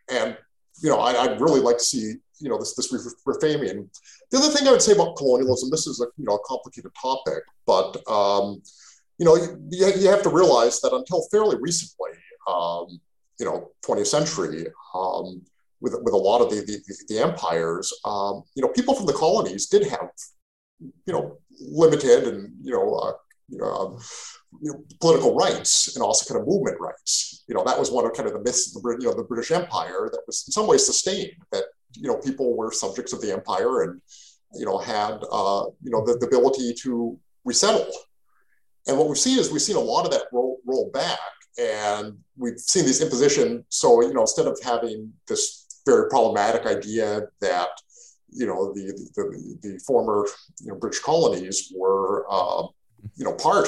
and, 0.09 0.37
you 0.81 0.89
know, 0.89 0.99
I, 0.99 1.27
would 1.27 1.41
really 1.41 1.61
like 1.61 1.77
to 1.77 1.83
see, 1.83 2.15
you 2.39 2.49
know, 2.49 2.57
this, 2.57 2.75
this 2.75 2.91
reframing. 3.27 3.87
The 4.31 4.37
other 4.37 4.49
thing 4.49 4.67
I 4.67 4.71
would 4.71 4.81
say 4.81 4.93
about 4.93 5.15
colonialism, 5.15 5.69
this 5.69 5.87
is 5.87 6.01
a, 6.01 6.05
you 6.17 6.25
know, 6.25 6.35
a 6.35 6.43
complicated 6.45 6.91
topic, 7.01 7.43
but, 7.65 7.97
um, 8.09 8.61
you 9.17 9.25
know, 9.25 9.35
you, 9.35 9.93
you 9.97 10.07
have 10.09 10.21
to 10.23 10.29
realize 10.29 10.79
that 10.81 10.93
until 10.93 11.27
fairly 11.31 11.57
recently, 11.59 12.11
um, 12.47 12.99
you 13.39 13.45
know 13.45 13.71
20th 13.85 14.07
century 14.07 14.67
um, 14.95 15.41
with, 15.81 15.95
with 16.01 16.13
a 16.13 16.17
lot 16.17 16.41
of 16.41 16.49
the, 16.49 16.61
the, 16.61 17.05
the 17.07 17.19
empires, 17.19 17.93
um, 18.05 18.43
you 18.55 18.61
know, 18.61 18.69
people 18.69 18.95
from 18.95 19.05
the 19.05 19.13
colonies 19.13 19.67
did 19.67 19.87
have, 19.87 20.09
you 20.79 21.13
know, 21.13 21.37
limited 21.59 22.27
and, 22.27 22.53
you 22.61 22.71
know, 22.71 22.95
uh, 22.95 23.13
you 23.49 23.57
know, 23.57 23.99
you 24.61 24.71
know, 24.71 24.83
political 24.99 25.35
rights 25.35 25.95
and 25.95 26.03
also 26.03 26.31
kind 26.31 26.41
of 26.41 26.47
movement 26.47 26.79
rights. 26.79 27.43
You 27.47 27.55
know, 27.55 27.63
that 27.63 27.79
was 27.79 27.91
one 27.91 28.05
of 28.05 28.13
kind 28.13 28.27
of 28.27 28.33
the 28.33 28.41
myths 28.41 28.75
of 28.75 28.81
the, 28.81 28.97
you 28.99 29.07
know, 29.07 29.13
the 29.13 29.23
British 29.23 29.51
Empire 29.51 30.09
that 30.11 30.21
was 30.27 30.43
in 30.47 30.51
some 30.51 30.67
ways 30.67 30.85
sustained 30.85 31.31
that, 31.51 31.63
you 31.93 32.07
know, 32.07 32.17
people 32.17 32.55
were 32.57 32.71
subjects 32.71 33.13
of 33.13 33.21
the 33.21 33.31
empire 33.31 33.83
and, 33.83 34.01
you 34.55 34.65
know, 34.65 34.77
had, 34.77 35.19
uh, 35.31 35.65
you 35.81 35.91
know, 35.91 36.03
the, 36.05 36.17
the 36.19 36.27
ability 36.27 36.73
to 36.81 37.17
resettle. 37.45 37.87
And 38.87 38.97
what 38.97 39.07
we've 39.07 39.17
seen 39.17 39.37
is 39.37 39.51
we've 39.51 39.61
seen 39.61 39.75
a 39.75 39.79
lot 39.79 40.05
of 40.05 40.11
that 40.11 40.23
roll, 40.31 40.57
roll 40.65 40.89
back 40.93 41.19
and 41.57 42.17
we've 42.37 42.59
seen 42.59 42.85
these 42.85 43.01
imposition. 43.01 43.65
So, 43.69 44.01
you 44.01 44.13
know, 44.13 44.21
instead 44.21 44.47
of 44.47 44.59
having 44.63 45.13
this 45.27 45.65
very 45.85 46.09
problematic 46.09 46.65
idea 46.65 47.23
that, 47.41 47.69
you 48.29 48.45
know, 48.45 48.73
the, 48.73 48.93
the, 49.15 49.57
the 49.61 49.79
former 49.79 50.27
you 50.61 50.71
know, 50.71 50.75
British 50.75 50.99
colonies 50.99 51.73
were, 51.75 52.25
uh, 52.29 52.67
you 53.15 53.25
know, 53.25 53.33
part 53.33 53.67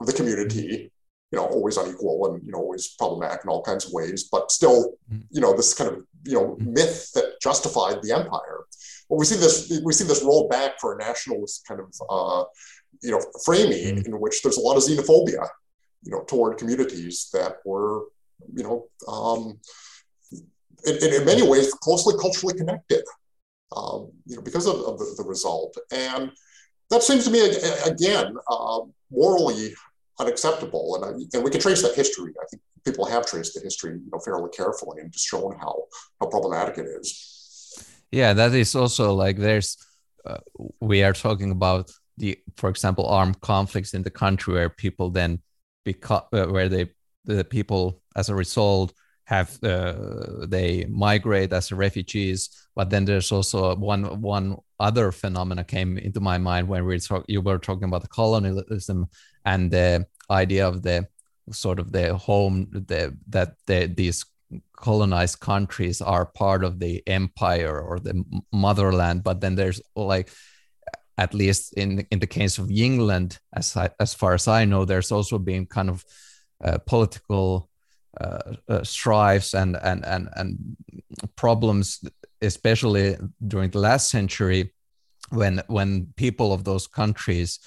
of 0.00 0.06
the 0.06 0.12
community, 0.12 0.90
you 1.30 1.38
know, 1.38 1.46
always 1.46 1.76
unequal 1.76 2.26
and, 2.26 2.44
you 2.44 2.52
know, 2.52 2.58
always 2.58 2.88
problematic 2.98 3.40
in 3.44 3.50
all 3.50 3.62
kinds 3.62 3.86
of 3.86 3.92
ways, 3.92 4.28
but 4.30 4.50
still, 4.50 4.94
you 5.30 5.40
know, 5.40 5.56
this 5.56 5.72
kind 5.74 5.90
of, 5.90 6.04
you 6.24 6.34
know, 6.34 6.56
myth 6.58 7.10
that 7.12 7.40
justified 7.40 8.02
the 8.02 8.12
empire. 8.12 8.64
Well, 9.08 9.18
we 9.18 9.24
see 9.24 9.36
this, 9.36 9.80
we 9.84 9.92
see 9.92 10.04
this 10.04 10.22
rolled 10.22 10.50
back 10.50 10.80
for 10.80 10.94
a 10.94 10.98
nationalist 10.98 11.66
kind 11.66 11.80
of, 11.80 11.94
uh, 12.10 12.44
you 13.02 13.10
know, 13.10 13.20
framing 13.44 14.04
in 14.04 14.20
which 14.20 14.42
there's 14.42 14.56
a 14.56 14.60
lot 14.60 14.76
of 14.76 14.82
xenophobia 14.82 15.48
you 16.04 16.12
know, 16.12 16.22
toward 16.24 16.58
communities 16.58 17.28
that 17.32 17.56
were, 17.64 18.04
you 18.52 18.62
know, 18.62 18.86
um, 19.08 19.58
in, 20.86 21.14
in, 21.14 21.24
many 21.24 21.46
ways 21.46 21.72
closely 21.74 22.14
culturally 22.20 22.54
connected, 22.54 23.02
um, 23.74 24.10
you 24.26 24.36
know, 24.36 24.42
because 24.42 24.66
of, 24.66 24.76
of 24.76 24.98
the, 24.98 25.14
the, 25.16 25.24
result. 25.24 25.76
And, 25.90 26.30
that 26.90 27.02
seems 27.02 27.24
to 27.24 27.30
me, 27.30 27.40
again, 27.86 28.36
uh, 28.48 28.80
morally 29.10 29.74
unacceptable. 30.20 30.96
And, 30.96 31.04
uh, 31.04 31.24
and 31.34 31.44
we 31.44 31.50
can 31.50 31.60
trace 31.60 31.82
that 31.82 31.94
history. 31.94 32.32
I 32.40 32.46
think 32.50 32.62
people 32.84 33.04
have 33.06 33.26
traced 33.26 33.54
the 33.54 33.60
history 33.60 33.92
you 33.92 34.10
know, 34.12 34.18
fairly 34.18 34.50
carefully 34.50 35.00
and 35.00 35.10
just 35.10 35.26
shown 35.26 35.56
how, 35.58 35.84
how 36.20 36.26
problematic 36.26 36.78
it 36.78 36.86
is. 36.86 37.82
Yeah, 38.12 38.32
that 38.34 38.54
is 38.54 38.74
also 38.74 39.14
like 39.14 39.36
there's, 39.36 39.76
uh, 40.24 40.38
we 40.80 41.02
are 41.02 41.12
talking 41.12 41.50
about 41.50 41.90
the, 42.16 42.38
for 42.56 42.70
example, 42.70 43.06
armed 43.06 43.40
conflicts 43.40 43.94
in 43.94 44.02
the 44.02 44.10
country 44.10 44.54
where 44.54 44.70
people 44.70 45.10
then, 45.10 45.40
because, 45.84 46.22
uh, 46.32 46.46
where 46.46 46.68
they, 46.68 46.90
the 47.24 47.44
people 47.44 48.00
as 48.16 48.28
a 48.28 48.34
result 48.34 48.92
have 49.24 49.58
uh, 49.64 50.46
they 50.46 50.84
migrate 50.90 51.52
as 51.52 51.72
refugees. 51.72 52.50
But 52.74 52.90
then 52.90 53.04
there's 53.04 53.32
also 53.32 53.74
one 53.76 54.20
one 54.20 54.56
other 54.78 55.12
phenomena 55.12 55.64
came 55.64 55.96
into 55.96 56.20
my 56.20 56.38
mind 56.38 56.68
when 56.68 56.84
we 56.84 56.98
talk 56.98 57.24
you 57.28 57.40
were 57.40 57.58
talking 57.58 57.84
about 57.84 58.02
the 58.02 58.08
colonialism 58.08 59.06
and 59.44 59.70
the 59.70 60.06
idea 60.30 60.66
of 60.68 60.82
the 60.82 61.06
sort 61.50 61.78
of 61.78 61.92
the 61.92 62.16
home 62.16 62.68
the, 62.70 63.16
that 63.28 63.54
the, 63.66 63.86
these 63.86 64.24
colonized 64.76 65.40
countries 65.40 66.00
are 66.00 66.26
part 66.26 66.64
of 66.64 66.78
the 66.78 67.02
empire 67.06 67.80
or 67.80 67.98
the 67.98 68.22
motherland. 68.52 69.22
But 69.22 69.40
then 69.40 69.54
there's 69.54 69.80
like 69.96 70.30
at 71.16 71.34
least 71.34 71.72
in 71.74 72.06
in 72.10 72.18
the 72.18 72.26
case 72.26 72.58
of 72.58 72.70
England 72.70 73.38
as 73.52 73.76
I, 73.76 73.90
as 74.00 74.14
far 74.14 74.34
as 74.34 74.48
I 74.48 74.64
know 74.64 74.84
there's 74.84 75.12
also 75.12 75.38
been 75.38 75.66
kind 75.66 75.88
of 75.88 76.04
uh, 76.64 76.78
political 76.86 77.68
uh, 78.20 78.54
uh, 78.68 78.82
strives 78.84 79.54
and, 79.54 79.76
and 79.82 80.04
and 80.04 80.28
and 80.36 80.76
problems, 81.36 82.04
especially 82.40 83.16
during 83.46 83.70
the 83.70 83.80
last 83.80 84.08
century, 84.08 84.72
when 85.30 85.62
when 85.66 86.12
people 86.16 86.52
of 86.52 86.64
those 86.64 86.86
countries 86.86 87.58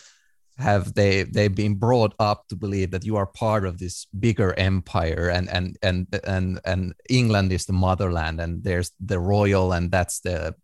have 0.57 0.93
they 0.93 1.23
they've 1.23 1.53
been 1.53 1.75
brought 1.75 2.13
up 2.17 2.47
to 2.47 2.55
believe 2.55 2.91
that 2.91 3.05
you 3.05 3.17
are 3.17 3.27
part 3.27 3.65
of 3.65 3.77
this 3.77 4.07
bigger 4.19 4.53
empire 4.57 5.29
and 5.29 5.49
and 5.49 5.77
and 5.83 6.07
and 6.23 6.59
and 6.65 6.93
England 7.09 7.51
is 7.51 7.65
the 7.65 7.73
motherland 7.73 8.41
and 8.41 8.63
there's 8.63 8.91
the 8.99 9.19
royal 9.19 9.73
and 9.73 9.91
that's 9.91 10.21
the 10.21 10.55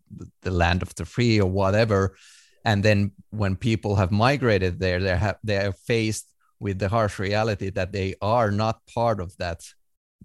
the 0.42 0.50
land 0.50 0.82
of 0.82 0.94
the 0.96 1.04
free 1.04 1.40
or 1.40 1.48
whatever 1.50 2.16
and 2.64 2.82
then 2.82 3.12
when 3.30 3.56
people 3.56 3.96
have 3.96 4.10
migrated 4.10 4.78
there 4.78 5.00
they 5.00 5.16
have 5.16 5.38
they 5.42 5.58
are 5.58 5.72
faced 5.72 6.26
with 6.60 6.78
the 6.78 6.88
harsh 6.88 7.18
reality 7.18 7.70
that 7.70 7.92
they 7.92 8.14
are 8.20 8.50
not 8.50 8.80
part 8.94 9.20
of 9.20 9.36
that 9.36 9.62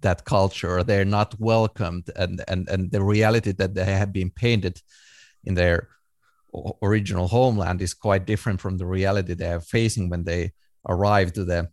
that 0.00 0.24
culture 0.24 0.82
they're 0.82 1.04
not 1.04 1.34
welcomed 1.38 2.10
and 2.16 2.42
and 2.48 2.68
and 2.68 2.90
the 2.90 3.02
reality 3.02 3.52
that 3.52 3.74
they 3.74 3.84
have 3.84 4.12
been 4.12 4.30
painted 4.30 4.80
in 5.44 5.54
their 5.54 5.88
original 6.82 7.28
homeland 7.28 7.80
is 7.80 7.94
quite 7.94 8.26
different 8.26 8.60
from 8.60 8.76
the 8.76 8.86
reality 8.86 9.34
they 9.34 9.52
are 9.52 9.60
facing 9.60 10.08
when 10.08 10.24
they 10.24 10.52
arrive 10.88 11.32
to 11.32 11.44
the 11.44 11.68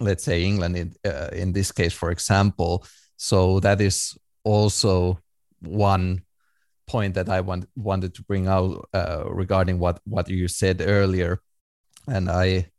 let's 0.00 0.24
say 0.24 0.42
england 0.42 0.76
in, 0.76 0.92
uh, 1.04 1.28
in 1.32 1.52
this 1.52 1.72
case 1.72 1.92
for 1.92 2.10
example. 2.10 2.84
So 3.16 3.60
that 3.60 3.80
is 3.80 4.16
also 4.44 5.18
one 5.60 6.22
point 6.88 7.14
that 7.14 7.28
i 7.28 7.40
want, 7.40 7.68
wanted 7.76 8.14
to 8.14 8.22
bring 8.22 8.48
out 8.48 8.88
uh, 8.94 9.24
regarding 9.42 9.78
what 9.78 10.00
what 10.04 10.28
you 10.28 10.48
said 10.48 10.80
earlier. 10.80 11.40
And 12.06 12.30
I, 12.30 12.70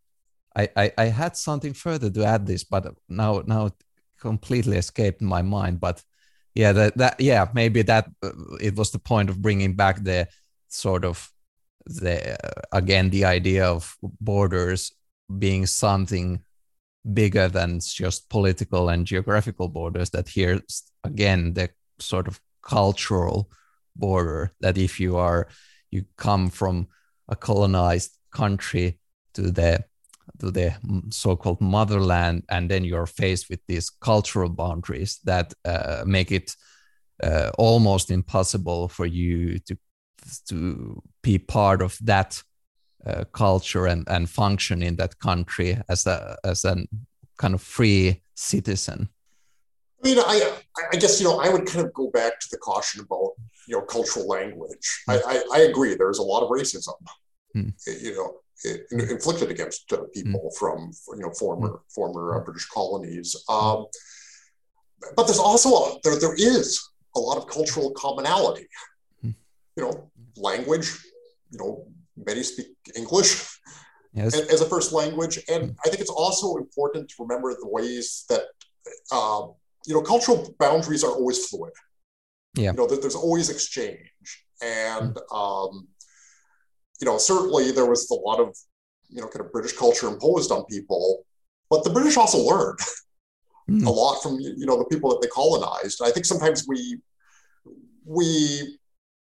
I 0.55 0.91
i 0.97 1.05
had 1.05 1.37
something 1.37 1.73
further 1.73 2.09
to 2.09 2.25
add 2.25 2.45
this 2.45 2.63
but 2.63 2.83
now 3.07 3.43
now 3.45 3.71
completely 4.19 4.77
escaped 4.77 5.21
my 5.21 5.41
mind. 5.41 5.79
But 5.79 6.03
yeah 6.55 6.71
that, 6.73 6.97
that 6.97 7.19
yeah 7.19 7.47
maybe 7.53 7.81
that 7.83 8.05
uh, 8.23 8.31
it 8.59 8.75
was 8.75 8.91
the 8.91 8.99
point 8.99 9.29
of 9.29 9.41
bringing 9.41 9.75
back 9.75 10.03
the 10.03 10.27
sort 10.67 11.05
of 11.05 11.31
the 11.85 12.33
uh, 12.33 12.61
again 12.71 13.09
the 13.09 13.25
idea 13.25 13.65
of 13.65 13.95
borders 14.01 14.91
being 15.37 15.65
something 15.65 16.39
bigger 17.13 17.47
than 17.47 17.79
just 17.79 18.29
political 18.29 18.89
and 18.89 19.05
geographical 19.05 19.67
borders 19.67 20.09
that 20.09 20.27
here 20.27 20.59
again 21.03 21.53
the 21.53 21.69
sort 21.99 22.27
of 22.27 22.39
cultural 22.61 23.49
border 23.99 24.51
that 24.61 24.77
if 24.77 24.99
you 24.99 25.17
are 25.17 25.47
you 25.91 26.05
come 26.15 26.49
from 26.49 26.87
a 27.27 27.35
colonized 27.35 28.11
country 28.31 28.99
to 29.33 29.51
the 29.51 29.83
to 30.39 30.51
the 30.51 30.73
so-called 31.09 31.59
motherland 31.59 32.43
and 32.49 32.69
then 32.69 32.83
you're 32.83 33.05
faced 33.05 33.49
with 33.49 33.59
these 33.67 33.89
cultural 33.89 34.49
boundaries 34.49 35.19
that 35.23 35.53
uh, 35.65 36.03
make 36.05 36.31
it 36.31 36.55
uh, 37.23 37.51
almost 37.57 38.11
impossible 38.11 38.87
for 38.87 39.05
you 39.05 39.59
to 39.59 39.75
to 40.47 41.01
be 41.23 41.37
part 41.37 41.81
of 41.81 41.97
that 42.01 42.43
uh, 43.05 43.23
culture 43.31 43.87
and, 43.87 44.07
and 44.09 44.29
function 44.29 44.83
in 44.83 44.95
that 44.95 45.17
country 45.19 45.77
as 45.87 46.05
a 46.07 46.37
as 46.43 46.65
a 46.65 46.75
kind 47.37 47.53
of 47.53 47.61
free 47.61 48.21
citizen. 48.35 49.09
I 50.03 50.07
mean, 50.07 50.19
I, 50.19 50.57
I 50.93 50.95
guess, 50.95 51.19
you 51.19 51.27
know, 51.27 51.39
I 51.39 51.49
would 51.49 51.65
kind 51.65 51.85
of 51.85 51.93
go 51.93 52.09
back 52.09 52.39
to 52.39 52.47
the 52.51 52.57
caution 52.57 53.01
about, 53.01 53.31
you 53.69 53.75
know, 53.75 53.83
cultural 53.83 54.27
language. 54.27 55.03
I, 55.07 55.19
I, 55.19 55.43
I 55.53 55.59
agree. 55.59 55.93
There's 55.93 56.17
a 56.17 56.23
lot 56.23 56.41
of 56.41 56.49
racism, 56.49 56.95
mm. 57.55 57.71
you 58.01 58.15
know, 58.15 58.39
inflicted 58.91 59.51
against 59.51 59.93
uh, 59.93 60.01
people 60.11 60.49
mm. 60.51 60.57
from 60.57 60.91
you 61.15 61.21
know 61.21 61.31
former 61.31 61.69
mm. 61.69 61.79
former 61.93 62.35
uh, 62.35 62.43
British 62.43 62.65
colonies. 62.65 63.35
Um, 63.47 63.85
but 65.15 65.27
there's 65.27 65.39
also 65.39 65.69
a, 65.69 65.99
there 66.03 66.19
there 66.19 66.33
is 66.33 66.83
a 67.15 67.19
lot 67.19 67.37
of 67.37 67.47
cultural 67.47 67.91
commonality. 67.91 68.67
Mm. 69.23 69.35
You 69.77 69.83
know, 69.83 70.11
language. 70.35 70.89
You 71.51 71.59
know, 71.59 71.87
many 72.17 72.41
speak 72.41 72.67
English 72.95 73.59
yes. 74.13 74.35
as 74.35 74.61
a 74.61 74.65
first 74.65 74.91
language, 74.91 75.39
and 75.47 75.75
I 75.85 75.89
think 75.89 76.01
it's 76.01 76.09
also 76.23 76.55
important 76.55 77.09
to 77.09 77.15
remember 77.19 77.53
the 77.53 77.67
ways 77.67 78.25
that 78.29 78.45
uh, 79.11 79.47
you 79.85 79.93
know 79.93 80.01
cultural 80.01 80.55
boundaries 80.57 81.03
are 81.03 81.11
always 81.11 81.45
fluid. 81.45 81.73
Yeah, 82.55 82.71
you 82.71 82.77
know, 82.77 82.87
there's 82.87 83.15
always 83.15 83.49
exchange, 83.49 84.45
and 84.61 85.17
um, 85.31 85.87
you 86.99 87.05
know, 87.05 87.17
certainly 87.17 87.71
there 87.71 87.85
was 87.85 88.09
a 88.11 88.15
lot 88.15 88.39
of, 88.39 88.55
you 89.07 89.21
know, 89.21 89.27
kind 89.27 89.45
of 89.45 89.51
British 89.51 89.73
culture 89.73 90.07
imposed 90.07 90.51
on 90.51 90.65
people, 90.65 91.25
but 91.69 91.83
the 91.83 91.89
British 91.89 92.17
also 92.17 92.39
learned 92.39 92.79
mm. 93.69 93.85
a 93.85 93.89
lot 93.89 94.21
from, 94.21 94.37
you 94.39 94.65
know, 94.65 94.77
the 94.77 94.85
people 94.85 95.09
that 95.09 95.21
they 95.21 95.29
colonized. 95.29 96.01
I 96.03 96.11
think 96.11 96.25
sometimes 96.25 96.65
we, 96.67 96.99
we 98.03 98.77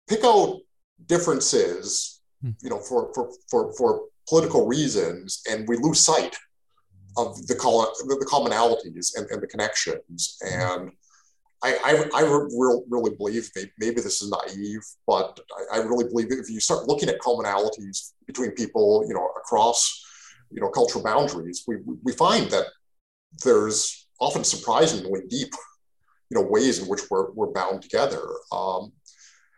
pick 0.08 0.24
out 0.24 0.58
differences, 1.06 2.22
mm. 2.44 2.56
you 2.64 2.70
know, 2.70 2.80
for, 2.80 3.14
for, 3.14 3.30
for, 3.50 3.74
for 3.74 4.02
political 4.28 4.66
reasons, 4.66 5.44
and 5.50 5.68
we 5.68 5.78
lose 5.78 6.00
sight 6.00 6.36
of 7.18 7.36
the, 7.46 7.54
the 7.54 8.28
commonalities 8.28 9.16
and, 9.16 9.30
and 9.30 9.42
the 9.42 9.48
connections. 9.48 10.38
Hmm. 10.42 10.62
And 10.62 10.92
I, 11.64 11.78
I, 11.84 12.22
I 12.22 12.22
re- 12.24 12.82
really 12.90 13.16
believe 13.16 13.50
maybe, 13.78 13.96
this 13.96 14.22
is 14.22 14.32
naive, 14.32 14.82
but 15.06 15.40
I, 15.72 15.78
I, 15.78 15.84
really 15.84 16.06
believe 16.06 16.32
if 16.32 16.50
you 16.50 16.60
start 16.60 16.88
looking 16.88 17.08
at 17.08 17.20
commonalities 17.20 18.14
between 18.26 18.52
people, 18.52 19.06
you 19.08 19.14
know, 19.14 19.30
across, 19.38 20.04
you 20.50 20.60
know, 20.60 20.70
cultural 20.70 21.04
boundaries, 21.04 21.64
we, 21.68 21.78
we 22.04 22.14
find 22.14 22.50
that 22.50 22.66
there's 23.44 24.08
often 24.20 24.44
surprisingly 24.44 25.22
deep, 25.30 25.54
you 26.30 26.40
know, 26.40 26.48
ways 26.48 26.80
in 26.80 26.88
which 26.88 27.02
we're, 27.12 27.32
we're 27.32 27.52
bound 27.52 27.84
together. 27.84 28.24
Um, 28.52 28.92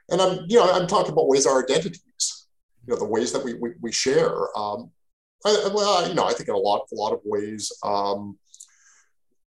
and 0.09 0.21
I'm, 0.21 0.39
you 0.49 0.57
know, 0.57 0.71
I'm 0.71 0.87
talking 0.87 1.13
about 1.13 1.29
ways 1.29 1.45
our 1.45 1.63
identities, 1.63 2.47
you 2.85 2.93
know, 2.93 2.99
the 2.99 3.05
ways 3.05 3.31
that 3.31 3.43
we, 3.43 3.53
we, 3.53 3.71
we 3.81 3.91
share. 3.93 4.55
Um, 4.57 4.91
I, 5.45 5.69
well, 5.73 6.07
you 6.07 6.15
know, 6.15 6.25
I 6.25 6.33
think 6.33 6.49
in 6.49 6.55
a 6.55 6.57
lot, 6.57 6.87
a 6.91 6.95
lot 6.95 7.13
of 7.13 7.21
ways, 7.23 7.71
um, 7.83 8.37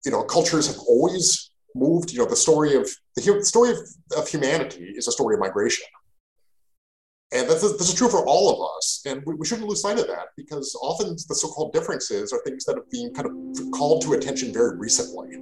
you 0.06 0.12
know, 0.12 0.24
cultures 0.24 0.68
have 0.68 0.78
always 0.88 1.52
moved, 1.76 2.12
you 2.12 2.20
know, 2.20 2.26
the 2.26 2.36
story 2.36 2.76
of 2.76 2.90
the 3.16 3.44
story 3.44 3.72
of, 3.72 3.78
of 4.18 4.28
humanity 4.28 4.94
is 4.96 5.08
a 5.08 5.12
story 5.12 5.36
of 5.36 5.40
migration. 5.40 5.86
And 7.32 7.50
this 7.50 7.64
is, 7.64 7.78
this 7.78 7.90
is 7.90 7.96
true 7.96 8.10
for 8.10 8.26
all 8.26 8.54
of 8.54 8.60
us. 8.78 9.02
And 9.06 9.22
we, 9.26 9.36
we 9.36 9.46
shouldn't 9.46 9.68
lose 9.68 9.82
sight 9.82 10.00
of 10.00 10.08
that 10.08 10.30
because 10.38 10.74
often 10.82 11.18
the 11.28 11.36
so 11.36 11.50
called 11.50 11.74
differences 11.74 12.32
are 12.32 12.40
things 12.46 12.64
that 12.66 12.78
have 12.78 12.90
been 12.90 13.14
kind 13.14 13.28
of 13.28 13.34
called 13.72 14.04
to 14.04 14.14
attention 14.14 14.54
very 14.54 14.78
recently. 14.78 15.36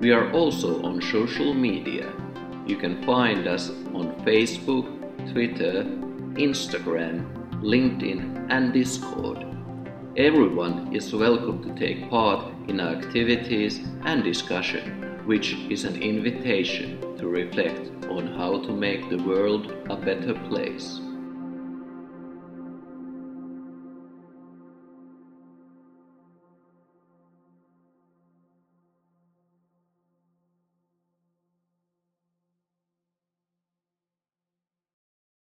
We 0.00 0.12
are 0.12 0.30
also 0.32 0.82
on 0.82 1.00
social 1.00 1.54
media. 1.54 2.12
You 2.66 2.76
can 2.76 3.02
find 3.04 3.48
us 3.48 3.70
on 3.94 4.14
Facebook, 4.26 4.86
Twitter, 5.32 5.84
Instagram, 6.34 7.24
LinkedIn, 7.62 8.48
and 8.50 8.74
Discord. 8.74 9.46
Everyone 10.18 10.94
is 10.94 11.14
welcome 11.14 11.62
to 11.64 11.72
take 11.80 12.10
part 12.10 12.44
in 12.68 12.78
our 12.78 12.94
activities 12.94 13.80
and 14.04 14.22
discussion. 14.22 15.06
which 15.26 15.54
is 15.68 15.84
an 15.84 16.00
invitation 16.00 17.00
to 17.18 17.26
reflect 17.26 17.90
on 18.08 18.28
how 18.38 18.62
to 18.62 18.72
make 18.72 19.10
the 19.10 19.20
world 19.24 19.72
a 19.90 19.96
better 19.96 20.34
place. 20.48 21.00